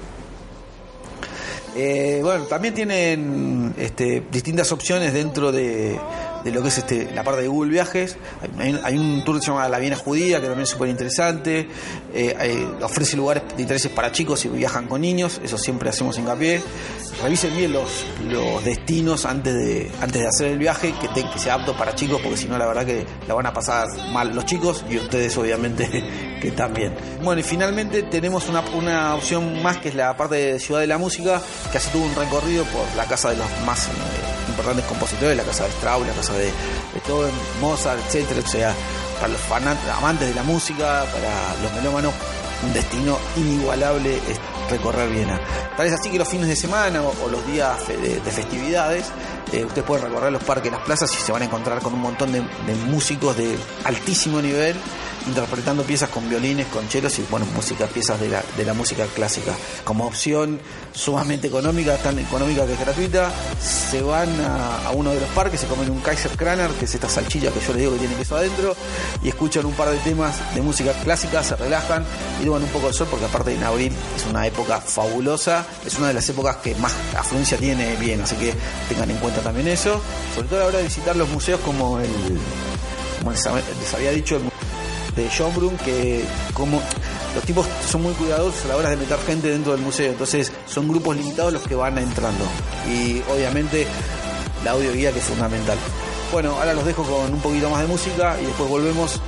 Eh, 1.77 2.21
bueno, 2.23 2.45
también 2.45 2.73
tienen 2.73 3.75
este, 3.77 4.23
distintas 4.31 4.71
opciones 4.71 5.13
dentro 5.13 5.51
de, 5.51 5.99
lo 6.45 6.63
que 6.63 6.69
es 6.69 6.79
este, 6.79 7.11
la 7.13 7.25
parte 7.25 7.43
de 7.43 7.49
Google 7.49 7.73
Viajes. 7.73 8.17
Hay, 8.85 8.97
un 8.97 9.25
tour 9.25 9.37
que 9.41 9.45
se 9.45 9.51
llama 9.51 9.69
La 9.69 9.79
Viena 9.81 9.97
Judía, 9.97 10.41
que 10.41 10.47
también 10.47 10.63
es 10.63 10.69
súper 10.71 10.89
interesante. 10.89 11.69
Eh, 12.15 12.67
ofrece 12.81 13.17
lugares 13.17 13.43
de 13.57 13.63
intereses 13.63 13.91
para 13.91 14.13
chicos 14.13 14.39
si 14.41 14.49
viajan 14.49 14.87
con 14.87 15.01
niños, 15.01 15.41
eso 15.43 15.59
siempre 15.59 15.89
hacemos 15.89 16.17
hincapié. 16.17 16.63
Revisen 17.23 17.57
bien 17.57 17.73
los, 17.73 18.05
los 18.29 18.65
destinos 18.65 19.25
antes 19.25 19.55
de, 19.55 19.91
antes 20.01 20.23
de 20.23 20.29
hacer 20.29 20.47
el 20.53 20.59
viaje, 20.59 20.95
que, 21.01 21.09
te- 21.09 21.29
que 21.29 21.39
sea 21.39 21.55
apto 21.55 21.77
para 21.77 21.95
chicos, 21.95 22.21
porque 22.23 22.37
si 22.37 22.47
no, 22.47 22.57
la 22.57 22.67
verdad 22.67 22.87
que 22.87 23.05
la 23.27 23.35
van 23.35 23.47
a 23.47 23.53
pasar 23.53 23.87
mal 24.13 24.35
los 24.35 24.45
chicos 24.47 24.85
y 24.89 24.97
ustedes, 24.99 25.37
obviamente, 25.39 25.89
también. 26.53 26.95
Bueno, 27.23 27.41
y 27.41 27.45
finalmente 27.45 28.03
tenemos 28.05 28.49
una, 28.49 28.61
una 28.75 29.15
opción 29.15 29.63
más 29.63 29.79
que 29.79 29.89
es 29.89 29.95
la 29.95 30.17
parte 30.17 30.37
de 30.37 30.59
Ciudad 30.59 30.81
de 30.81 30.87
la 30.87 30.99
Música, 30.99 31.41
que 31.71 31.79
hace 31.79 31.91
todo 31.91 32.03
un 32.03 32.15
recorrido 32.15 32.65
por 32.65 32.85
la 32.97 33.05
casa 33.05 33.31
de 33.31 33.37
los 33.37 33.47
más 33.65 33.89
eh, 33.89 33.91
importantes 34.49 34.85
compositores, 34.87 35.37
la 35.37 35.45
casa 35.45 35.65
de 35.65 35.71
Strauss, 35.71 36.07
la 36.07 36.13
casa 36.13 36.33
de 36.35 36.51
Beethoven, 36.95 37.35
Mozart, 37.61 38.01
etcétera, 38.07 38.41
o 38.45 38.49
sea, 38.49 38.75
para 39.21 39.29
los 39.29 39.41
amantes 39.97 40.29
de 40.29 40.35
la 40.35 40.43
música, 40.43 41.05
para 41.13 41.63
los 41.63 41.73
melómanos, 41.75 42.15
un 42.65 42.73
destino 42.73 43.19
inigualable 43.37 44.17
es 44.17 44.39
recorrer 44.71 45.11
Viena. 45.11 45.41
Tal 45.77 45.87
es 45.87 45.93
así 45.93 46.11
que 46.11 46.19
los 46.19 46.29
fines 46.29 46.49
de 46.49 46.57
semana 46.57 47.03
o, 47.03 47.29
los 47.29 47.47
días 47.47 47.87
de, 47.89 48.21
de 48.21 48.31
festividades, 48.31 49.07
eh, 49.53 49.65
ustedes 49.65 49.87
pueden 49.87 50.07
recorrer 50.07 50.33
los 50.33 50.43
parques, 50.43 50.73
las 50.73 50.81
plazas 50.83 51.13
y 51.13 51.17
se 51.17 51.33
van 51.33 51.43
a 51.43 51.45
encontrar 51.45 51.81
con 51.81 51.93
un 51.93 52.01
montón 52.01 52.33
de 52.33 52.41
músicos 52.87 53.37
de 53.37 53.57
altísimo 53.85 54.41
nivel 54.41 54.77
interpretando 55.27 55.83
piezas 55.83 56.11
con 56.11 56.29
violines, 56.29 56.67
con 56.67 56.89
chelos 56.89 57.19
y 57.19 57.27
bueno, 57.31 57.47
música, 57.55 57.87
piezas 57.87 58.21
de 58.21 58.29
la, 58.29 58.43
de 58.57 58.65
la 58.65 58.75
música 58.75 59.07
clásica. 59.07 59.53
Como 59.85 60.07
opción 60.07 60.61
sumamente 60.93 61.49
económica, 61.49 61.97
tan 61.97 62.19
económica 62.19 62.67
que 62.67 62.75
es 62.75 62.81
gratuita, 62.81 63.33
se 63.61 64.03
van 64.03 64.29
a, 64.41 64.91
uno 64.93 65.11
de 65.11 65.21
los 65.21 65.29
parques, 65.31 65.61
se 65.61 65.67
comen 65.67 65.91
un 65.91 66.01
Kaiser 66.01 66.33
Kraner, 66.33 66.71
que 66.73 66.85
es 66.85 66.95
esta 66.95 67.09
salchicha 67.09 67.51
que 67.51 67.61
yo 67.61 67.73
les 67.73 67.79
digo 67.79 67.93
que 67.93 67.99
tiene 67.99 68.15
queso 68.15 68.37
adentro, 68.37 68.77
y 69.23 69.29
escuchan 69.29 69.65
un 69.67 69.73
par 69.73 69.91
de 69.91 69.97
temas 69.99 70.55
de 70.55 70.61
música 70.61 70.93
clásica, 71.03 71.43
se 71.43 71.57
relajan 71.57 72.05
y 72.41 72.45
toman 72.45 72.63
un 72.63 72.69
poco 72.69 72.89
de 72.89 72.93
sol, 72.93 73.09
porque 73.11 73.25
aparte 73.25 73.55
en 73.55 73.63
abril 73.63 73.93
es 74.17 74.25
una 74.27 74.47
época 74.47 74.81
fabulosa, 74.81 75.67
es 75.85 75.99
una 75.99 76.09
de 76.09 76.15
las 76.15 76.29
épocas 76.29 76.57
que 76.57 76.75
más 76.77 76.93
afluencia 77.17 77.57
tiene 77.57 77.97
bien, 77.97 78.21
así 78.21 78.37
que 78.37 78.55
tengan 78.89 79.11
en 79.11 79.17
cuenta 79.19 79.41
también 79.41 79.69
eso, 79.69 80.01
sobre 80.35 80.49
todo 80.49 80.59
a 80.59 80.63
la 80.63 80.69
hora 80.69 80.79
de 80.79 80.85
visitar 80.85 81.17
los 81.17 81.29
museos 81.29 81.61
como 81.61 81.99
el, 81.99 82.11
como 83.19 83.33
les 83.33 83.95
había 83.95 84.11
dicho, 84.11 84.37
el 84.37 84.43
de 85.17 85.29
Schönbrunn, 85.29 85.77
que 85.79 86.25
como 86.53 86.81
los 87.35 87.45
tipos 87.45 87.67
son 87.91 88.03
muy 88.03 88.13
cuidadosos 88.15 88.65
a 88.65 88.69
la 88.69 88.77
hora 88.77 88.91
de 88.91 88.97
meter 88.97 89.19
gente 89.27 89.51
dentro 89.51 89.73
del 89.73 89.81
museo, 89.81 90.13
entonces 90.13 90.53
son 90.67 90.89
grupos 90.89 91.17
limitados 91.17 91.53
los 91.53 91.63
que 91.63 91.75
van 91.75 91.99
entrando. 91.99 92.45
Y 92.89 93.23
obviamente 93.33 93.87
la 94.65 94.73
audio 94.73 94.93
guía 94.93 95.13
que 95.13 95.19
es 95.19 95.25
fundamental. 95.25 95.79
Bueno, 96.33 96.57
ahora 96.59 96.75
los 96.75 96.85
dejo 96.85 97.03
con 97.05 97.33
un 97.33 97.41
poquito 97.41 97.71
más 97.71 97.81
de 97.83 97.87
música 97.87 98.37
y 98.41 98.47
después 98.47 98.69
volvemos 98.69 99.21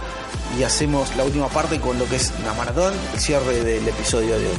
y 0.58 0.62
hacemos 0.62 1.14
la 1.16 1.24
última 1.24 1.48
parte 1.48 1.78
con 1.80 1.98
lo 1.98 2.06
que 2.06 2.16
es 2.16 2.32
la 2.44 2.54
maratón, 2.54 2.94
el 3.14 3.20
cierre 3.20 3.62
del 3.62 3.86
episodio 3.86 4.38
de 4.38 4.46
hoy. 4.46 4.58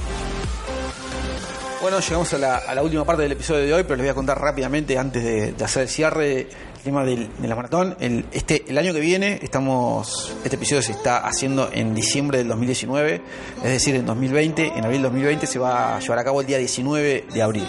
Bueno, 1.82 2.00
llegamos 2.00 2.34
a 2.34 2.38
la, 2.38 2.82
última 2.82 3.06
parte 3.06 3.24
del 3.24 3.34
episodio 3.34 3.66
de 3.66 3.74
hoy, 3.74 3.84
pero 3.84 3.96
les 3.98 4.06
voy 4.06 4.10
a 4.10 4.14
contar 4.16 4.40
rápidamente 4.40 4.98
antes 4.98 5.24
de, 5.24 5.64
hacer 5.64 5.84
el 5.84 5.90
cierre 5.90 6.50
tema 6.88 7.04
del- 7.04 7.30
de 7.38 7.48
la 7.48 7.56
maratón. 7.56 7.96
El, 8.00 8.26
este, 8.32 8.64
el 8.68 8.78
año 8.78 8.94
que 8.94 9.00
viene, 9.02 9.40
estamos, 9.44 10.34
este 10.44 10.56
episodio 10.56 10.82
se 10.82 10.94
está 10.94 11.18
haciendo 11.18 11.70
en 11.74 11.94
diciembre 11.94 12.38
del 12.38 12.48
2019, 12.48 13.22
es 13.58 13.64
decir, 13.64 13.96
en 13.96 14.06
2020, 14.06 14.68
en 14.68 14.86
abril 14.86 15.02
del 15.02 15.12
2020 15.12 15.46
se 15.48 15.60
va 15.60 15.98
a 15.98 16.00
llevar 16.00 16.20
a 16.20 16.24
cabo 16.24 16.40
el 16.42 16.48
día 16.48 16.58
19 16.58 17.26
de 17.34 17.42
abril. 17.42 17.68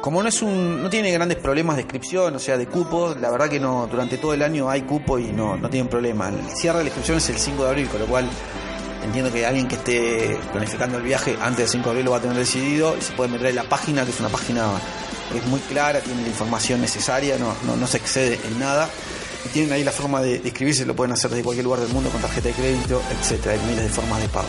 Como 0.00 0.20
no 0.22 0.28
es 0.28 0.42
un, 0.42 0.82
no 0.82 0.90
tiene 0.90 1.12
grandes 1.12 1.38
problemas 1.38 1.76
de 1.76 1.82
inscripción, 1.82 2.34
o 2.34 2.38
sea, 2.40 2.56
de 2.58 2.66
cupo, 2.66 3.14
la 3.20 3.30
verdad 3.30 3.48
que 3.48 3.60
no, 3.60 3.86
durante 3.86 4.16
todo 4.18 4.34
el 4.34 4.42
año 4.42 4.68
hay 4.68 4.80
cupo 4.82 5.18
y 5.18 5.24
no, 5.30 5.56
no 5.56 5.70
tienen 5.70 5.88
problema. 5.88 6.28
El 6.30 6.56
cierre 6.56 6.78
de 6.78 6.84
la 6.84 6.88
inscripción 6.88 7.18
es 7.18 7.28
el 7.28 7.36
5 7.36 7.62
de 7.64 7.68
abril, 7.68 7.88
con 7.88 8.00
lo 8.00 8.06
cual 8.06 8.28
Entiendo 9.02 9.32
que 9.32 9.46
alguien 9.46 9.66
que 9.66 9.76
esté 9.76 10.36
planificando 10.52 10.98
el 10.98 11.02
viaje 11.02 11.34
antes 11.40 11.56
del 11.58 11.68
5 11.68 11.84
de 11.84 11.90
abril 11.90 12.04
lo 12.04 12.10
va 12.10 12.18
a 12.18 12.20
tener 12.20 12.36
decidido 12.36 12.94
y 12.98 13.00
se 13.00 13.14
puede 13.14 13.30
meter 13.30 13.46
en 13.46 13.56
la 13.56 13.64
página, 13.64 14.04
que 14.04 14.10
es 14.10 14.20
una 14.20 14.28
página 14.28 14.66
es 15.34 15.46
muy 15.46 15.60
clara, 15.60 16.00
tiene 16.00 16.22
la 16.22 16.28
información 16.28 16.80
necesaria, 16.80 17.38
no, 17.38 17.54
no, 17.66 17.76
no 17.76 17.86
se 17.86 17.98
excede 17.98 18.40
en 18.44 18.58
nada. 18.58 18.88
Y 19.44 19.48
tienen 19.48 19.72
ahí 19.72 19.84
la 19.84 19.92
forma 19.92 20.20
de, 20.20 20.36
inscribirse, 20.36 20.84
lo 20.84 20.94
pueden 20.94 21.12
hacer 21.12 21.30
desde 21.30 21.42
cualquier 21.42 21.64
lugar 21.64 21.80
del 21.80 21.90
mundo 21.90 22.10
con 22.10 22.20
tarjeta 22.20 22.48
de 22.48 22.54
crédito, 22.54 23.02
etcétera, 23.18 23.54
hay 23.54 23.60
miles 23.68 23.84
de 23.84 23.88
formas 23.88 24.20
de 24.20 24.28
pago. 24.28 24.48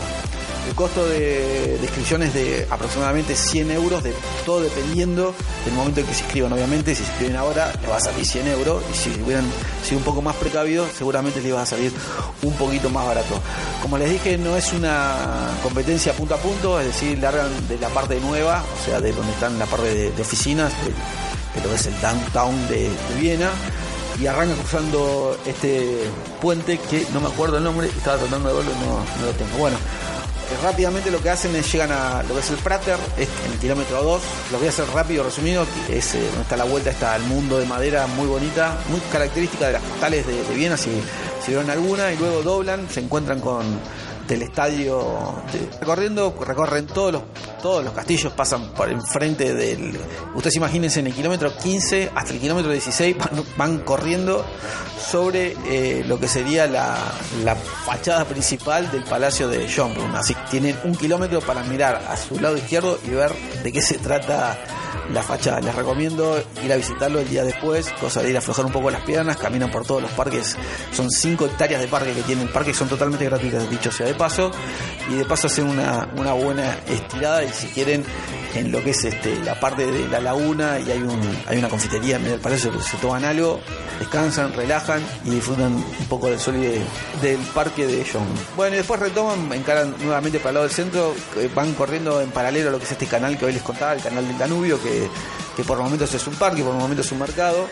El 0.68 0.76
costo 0.76 1.04
de, 1.08 1.78
inscripción 1.82 2.22
es 2.22 2.34
de 2.34 2.66
aproximadamente 2.70 3.34
100 3.34 3.72
euros, 3.72 4.02
de, 4.04 4.14
todo 4.46 4.60
dependiendo 4.60 5.34
del 5.64 5.74
momento 5.74 6.00
en 6.00 6.06
que 6.06 6.14
se 6.14 6.22
inscriban. 6.22 6.52
Obviamente, 6.52 6.94
si 6.94 7.02
se 7.02 7.10
inscriben 7.10 7.36
ahora, 7.36 7.72
les 7.80 7.90
va 7.90 7.96
a 7.96 8.00
salir 8.00 8.24
100 8.24 8.48
euros, 8.48 8.82
y 8.92 8.96
si 8.96 9.22
hubieran 9.22 9.44
sido 9.82 9.98
un 9.98 10.04
poco 10.04 10.22
más 10.22 10.36
precavidos, 10.36 10.88
seguramente 10.96 11.40
les 11.40 11.52
va 11.52 11.62
a 11.62 11.66
salir 11.66 11.92
un 12.42 12.52
poquito 12.54 12.90
más 12.90 13.06
barato. 13.06 13.40
Como 13.80 13.98
les 13.98 14.10
dije, 14.10 14.38
no 14.38 14.56
es 14.56 14.72
una 14.72 15.50
competencia 15.62 16.12
punto 16.12 16.34
a 16.34 16.38
punto, 16.38 16.80
es 16.80 16.86
decir, 16.86 17.18
largan 17.18 17.50
de 17.68 17.78
la 17.78 17.88
parte 17.88 18.20
nueva, 18.20 18.62
o 18.80 18.84
sea, 18.84 19.00
de 19.00 19.12
donde 19.12 19.32
están 19.32 19.58
la 19.58 19.66
parte 19.66 20.10
de, 20.10 20.22
oficinas, 20.22 20.72
de, 20.84 20.90
de 20.90 21.64
lo 21.66 21.70
que 21.70 21.76
es 21.76 21.86
el 21.86 22.00
downtown 22.00 22.68
de 22.68 22.88
Viena, 23.18 23.50
y 24.22 24.26
arranca 24.28 24.54
cruzando 24.54 25.36
este 25.46 26.04
puente 26.40 26.78
que 26.78 27.04
no 27.12 27.20
me 27.20 27.26
acuerdo 27.26 27.58
el 27.58 27.64
nombre, 27.64 27.88
estaba 27.88 28.18
tratando 28.18 28.50
de 28.50 28.54
verlo 28.54 28.70
no, 28.74 29.20
no 29.20 29.26
lo 29.26 29.32
tengo. 29.32 29.58
Bueno, 29.58 29.76
eh, 29.76 30.62
rápidamente 30.62 31.10
lo 31.10 31.20
que 31.20 31.30
hacen 31.30 31.56
es 31.56 31.72
llegan 31.72 31.90
a 31.90 32.22
lo 32.22 32.34
que 32.34 32.40
es 32.40 32.50
el 32.50 32.56
Prater, 32.58 32.98
en 33.16 33.52
el 33.52 33.58
kilómetro 33.58 34.00
2. 34.00 34.22
Lo 34.52 34.58
voy 34.58 34.68
a 34.68 34.70
hacer 34.70 34.86
rápido, 34.94 35.24
resumido. 35.24 35.66
Es 35.88 36.14
eh, 36.14 36.24
donde 36.24 36.42
está 36.42 36.56
la 36.56 36.64
vuelta, 36.64 36.90
está 36.90 37.16
el 37.16 37.24
mundo 37.24 37.58
de 37.58 37.66
madera 37.66 38.06
muy 38.06 38.28
bonita, 38.28 38.78
muy 38.90 39.00
característica 39.10 39.66
de 39.66 39.72
las 39.72 39.82
postales 39.82 40.24
de, 40.24 40.44
de 40.44 40.54
Viena, 40.54 40.76
si, 40.76 40.90
si 41.44 41.48
vieron 41.48 41.68
alguna, 41.68 42.12
y 42.12 42.16
luego 42.16 42.42
doblan, 42.42 42.88
se 42.88 43.00
encuentran 43.00 43.40
con 43.40 43.80
del 44.26 44.42
estadio 44.42 45.34
de- 45.52 45.78
recorriendo 45.80 46.34
recorren 46.46 46.86
todos 46.86 47.12
los 47.12 47.22
todos 47.60 47.84
los 47.84 47.92
castillos 47.92 48.32
pasan 48.32 48.70
por 48.74 48.88
enfrente 48.90 49.54
del 49.54 49.98
ustedes 50.34 50.56
imagínense 50.56 51.00
en 51.00 51.06
el 51.08 51.14
kilómetro 51.14 51.52
15 51.56 52.10
hasta 52.14 52.32
el 52.32 52.40
kilómetro 52.40 52.70
16 52.72 53.16
van, 53.56 53.78
corriendo 53.80 54.44
sobre 55.10 55.56
eh, 55.66 56.04
lo 56.06 56.18
que 56.18 56.28
sería 56.28 56.66
la, 56.66 56.96
la 57.44 57.54
fachada 57.56 58.24
principal 58.24 58.90
del 58.90 59.04
palacio 59.04 59.48
de 59.48 59.66
Schönbrunn 59.68 60.14
así 60.14 60.34
que 60.34 60.40
tienen 60.50 60.78
un 60.84 60.94
kilómetro 60.94 61.40
para 61.40 61.62
mirar 61.64 62.02
a 62.08 62.16
su 62.16 62.38
lado 62.40 62.56
izquierdo 62.56 62.98
y 63.06 63.10
ver 63.10 63.32
de 63.62 63.72
qué 63.72 63.82
se 63.82 63.98
trata 63.98 64.58
la 65.12 65.22
fachada. 65.22 65.60
Les 65.60 65.74
recomiendo 65.74 66.42
ir 66.64 66.72
a 66.72 66.76
visitarlo 66.76 67.18
el 67.18 67.28
día 67.28 67.42
después, 67.44 67.90
cosa 68.00 68.22
de 68.22 68.30
ir 68.30 68.36
a 68.36 68.38
aflojar 68.38 68.64
un 68.64 68.72
poco 68.72 68.90
las 68.90 69.02
piernas, 69.02 69.36
caminan 69.36 69.70
por 69.70 69.84
todos 69.84 70.00
los 70.00 70.10
parques, 70.12 70.56
son 70.92 71.10
5 71.10 71.46
hectáreas 71.46 71.80
de 71.80 71.88
parque 71.88 72.12
que 72.12 72.22
tiene 72.22 72.42
el 72.42 72.48
parque, 72.50 72.72
son 72.72 72.88
totalmente 72.88 73.24
gratuitas, 73.24 73.68
dicho 73.68 73.90
sea 73.90 74.06
de 74.06 74.14
y 75.10 75.14
de 75.16 75.24
paso 75.24 75.46
hacen 75.48 75.66
una, 75.66 76.08
una 76.16 76.32
buena 76.32 76.78
estirada 76.88 77.42
y 77.44 77.48
si 77.52 77.66
quieren 77.68 78.04
en 78.54 78.70
lo 78.70 78.82
que 78.84 78.90
es 78.90 79.04
este 79.04 79.34
la 79.44 79.58
parte 79.58 79.86
de 79.86 80.06
la 80.08 80.20
laguna 80.20 80.78
y 80.78 80.90
hay 80.90 80.98
un 81.02 81.20
hay 81.48 81.58
una 81.58 81.68
confitería 81.68 82.16
en 82.16 82.22
medio 82.22 82.34
del 82.34 82.40
palacio 82.42 82.70
se 82.80 82.96
toman 82.98 83.24
algo, 83.24 83.60
descansan, 83.98 84.52
relajan 84.54 85.02
y 85.24 85.30
disfrutan 85.30 85.72
un 85.74 86.06
poco 86.08 86.28
del 86.28 86.38
sol 86.38 86.56
y 86.56 86.60
de- 86.62 86.82
del 87.22 87.38
parque 87.54 87.86
de 87.86 88.04
John. 88.10 88.26
Bueno, 88.56 88.74
y 88.74 88.78
después 88.78 89.00
retoman, 89.00 89.52
encaran 89.52 89.94
nuevamente 90.00 90.38
para 90.38 90.50
el 90.50 90.54
lado 90.54 90.66
del 90.66 90.74
centro, 90.76 91.14
eh, 91.38 91.48
van 91.54 91.72
corriendo 91.74 92.20
en 92.20 92.30
paralelo 92.30 92.68
a 92.68 92.72
lo 92.72 92.78
que 92.78 92.84
es 92.84 92.92
este 92.92 93.06
canal 93.06 93.38
que 93.38 93.46
hoy 93.46 93.52
les 93.52 93.62
contaba, 93.62 93.94
el 93.94 94.02
canal 94.02 94.26
del 94.26 94.38
Danubio, 94.38 94.80
que, 94.82 95.08
que 95.56 95.64
por 95.64 95.78
momentos 95.78 96.12
es 96.14 96.26
un 96.26 96.34
parque, 96.34 96.62
por 96.62 96.74
momentos 96.74 97.06
es 97.06 97.12
un 97.12 97.18
mercado. 97.18 97.64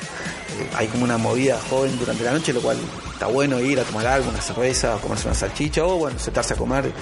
Eh, 0.58 0.70
hay 0.76 0.86
como 0.88 1.04
una 1.04 1.18
movida 1.18 1.58
joven 1.68 1.98
durante 1.98 2.24
la 2.24 2.32
noche, 2.32 2.52
lo 2.52 2.60
cual 2.60 2.78
está 3.12 3.26
bueno 3.26 3.60
ir 3.60 3.80
a 3.80 3.84
tomar 3.84 4.06
algo, 4.06 4.30
una 4.30 4.40
cerveza, 4.40 4.96
o 4.96 5.00
comerse 5.00 5.26
una 5.26 5.34
salchicha, 5.34 5.84
o 5.84 5.96
bueno, 5.96 6.18
sentarse 6.18 6.54
a 6.54 6.56
comer 6.56 6.92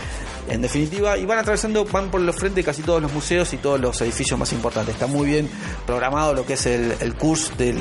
en 0.49 0.63
definitiva, 0.63 1.19
y 1.19 1.27
van 1.27 1.39
atravesando, 1.39 1.85
van 1.85 2.11
por 2.11 2.21
los 2.21 2.35
frente 2.35 2.65
casi 2.65 2.83
todos 2.83 3.03
los 3.03 3.13
museos 3.13 3.53
y 3.53 3.59
todos 3.59 3.79
los 3.81 4.01
edificios 4.01 4.39
más 4.39 4.53
importantes. 4.53 4.95
Está 4.95 5.07
muy 5.07 5.27
bien 5.27 5.51
programado 5.87 6.35
lo 6.35 6.47
que 6.47 6.55
es 6.55 6.67
el, 6.67 6.95
el 7.01 7.15
curso, 7.15 7.53
del, 7.59 7.77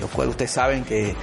lo 0.00 0.08
cual 0.08 0.28
ustedes 0.28 0.52
saben 0.52 0.84
que 0.84 1.14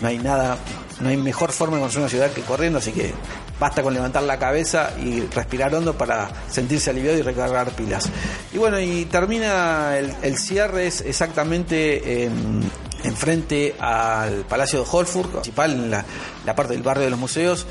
no 0.00 0.08
hay 0.08 0.18
nada, 0.18 0.58
no 1.00 1.08
hay 1.08 1.16
mejor 1.16 1.52
forma 1.52 1.76
de 1.76 1.82
conocer 1.82 2.00
una 2.00 2.08
ciudad 2.08 2.30
que 2.30 2.42
corriendo, 2.42 2.78
así 2.78 2.92
que 2.92 3.12
basta 3.58 3.82
con 3.82 3.94
levantar 3.94 4.22
la 4.22 4.38
cabeza 4.38 4.92
y 5.02 5.20
respirar 5.20 5.74
hondo 5.74 5.96
para 5.96 6.30
sentirse 6.48 6.90
aliviado 6.90 7.18
y 7.18 7.22
recargar 7.22 7.70
pilas. 7.72 8.10
Y 8.52 8.58
bueno, 8.58 8.80
y 8.80 9.04
termina 9.06 9.96
el, 9.98 10.38
cierre 10.38 10.86
es 10.86 11.00
exactamente 11.00 12.24
en, 12.24 12.62
en 13.02 13.16
frente 13.16 13.74
al 13.78 14.44
Palacio 14.44 14.82
de 14.82 14.86
Holford, 14.90 15.28
principal 15.28 15.72
en 15.72 15.90
la, 15.90 16.04
la 16.44 16.54
parte 16.54 16.74
del 16.74 16.82
barrio 16.82 17.04
de 17.04 17.10
los 17.10 17.18
museos 17.18 17.66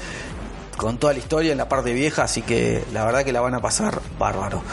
con 0.78 0.98
toda 0.98 1.14
la 1.14 1.20
historia 1.20 1.52
en 1.52 1.58
la 1.58 1.70
parte 1.70 1.94
vieja, 1.94 2.24
así 2.24 2.42
que 2.42 2.84
la 2.94 3.06
verdad 3.06 3.24
que 3.24 3.32
la 3.32 3.42
van 3.42 3.54
a 3.54 3.62
pasar 3.62 4.02
bárbaro. 4.18 4.64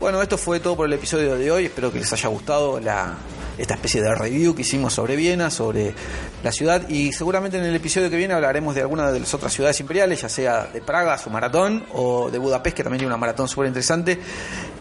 Bueno, 0.00 0.20
esto 0.22 0.38
fue 0.38 0.60
todo 0.60 0.76
por 0.76 0.86
el 0.86 0.92
episodio 0.94 1.36
de 1.36 1.50
hoy, 1.50 1.66
espero 1.66 1.92
que 1.92 1.98
les 1.98 2.12
haya 2.12 2.28
gustado 2.28 2.80
la, 2.80 3.14
esta 3.58 3.74
especie 3.74 4.00
de 4.00 4.14
review 4.14 4.54
que 4.54 4.62
hicimos 4.62 4.94
sobre 4.94 5.16
Viena, 5.16 5.50
sobre 5.50 5.94
la 6.42 6.52
ciudad 6.52 6.88
y 6.88 7.12
seguramente 7.12 7.58
en 7.58 7.64
el 7.64 7.74
episodio 7.74 8.10
que 8.10 8.16
viene 8.16 8.34
hablaremos 8.34 8.74
de 8.74 8.80
alguna 8.80 9.10
de 9.10 9.20
las 9.20 9.34
otras 9.34 9.52
ciudades 9.52 9.78
imperiales, 9.80 10.22
ya 10.22 10.28
sea 10.28 10.64
de 10.72 10.80
Praga, 10.80 11.18
su 11.18 11.30
maratón, 11.30 11.84
o 11.92 12.30
de 12.30 12.38
Budapest, 12.38 12.76
que 12.76 12.82
también 12.82 13.00
tiene 13.00 13.12
una 13.12 13.18
maratón 13.18 13.48
súper 13.48 13.68
interesante, 13.68 14.18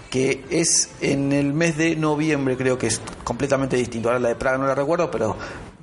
que 0.09 0.43
es 0.49 0.89
en 1.01 1.31
el 1.31 1.53
mes 1.53 1.77
de 1.77 1.95
noviembre, 1.95 2.57
creo 2.57 2.77
que 2.77 2.87
es 2.87 3.01
completamente 3.23 3.75
distinto. 3.77 4.09
Ahora 4.09 4.19
la 4.19 4.29
de 4.29 4.35
Praga 4.35 4.57
no 4.57 4.67
la 4.67 4.75
recuerdo, 4.75 5.09
pero 5.09 5.37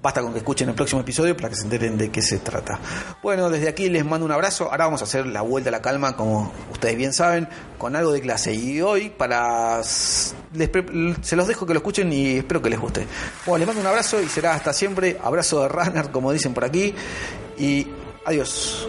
basta 0.09 0.23
con 0.23 0.33
que 0.33 0.39
escuchen 0.39 0.71
el 0.71 0.75
próximo 0.75 1.03
episodio 1.03 1.37
para 1.37 1.51
que 1.51 1.55
se 1.55 1.65
enteren 1.65 1.99
de 1.99 2.11
qué 2.11 2.23
se 2.23 2.39
trata. 2.39 2.81
Bueno, 3.23 3.51
desde 3.51 3.69
aquí 3.69 3.91
les 3.91 4.07
mando 4.07 4.25
un 4.25 4.33
abrazo. 4.33 4.71
Ahora 4.71 4.87
vamos 4.87 5.03
a 5.03 5.05
hacer 5.05 5.27
la 5.27 5.43
vuelta 5.43 5.69
a 5.69 5.73
la 5.73 5.83
calma, 5.83 6.17
como 6.17 6.51
ustedes 6.73 6.97
bien 6.97 7.13
saben, 7.13 7.47
con 7.77 7.95
algo 7.95 8.11
de 8.13 8.23
clase. 8.23 8.55
Y 8.55 8.81
hoy, 8.81 9.11
para. 9.11 9.83
se 9.85 11.37
los 11.37 11.47
dejo 11.47 11.67
que 11.67 11.75
lo 11.75 11.81
escuchen 11.81 12.11
y 12.11 12.39
espero 12.39 12.63
que 12.63 12.71
les 12.71 12.81
guste. 12.81 13.07
Bueno, 13.45 13.59
les 13.59 13.67
mando 13.67 13.83
un 13.83 13.87
abrazo 13.87 14.23
y 14.23 14.29
será 14.31 14.55
hasta 14.55 14.73
siempre. 14.73 15.19
Abrazo 15.23 15.61
de 15.61 15.69
runner, 15.69 16.11
como 16.11 16.33
dicen 16.33 16.55
por 16.55 16.65
aquí. 16.65 16.95
Y 17.59 17.87
adiós. 18.25 18.89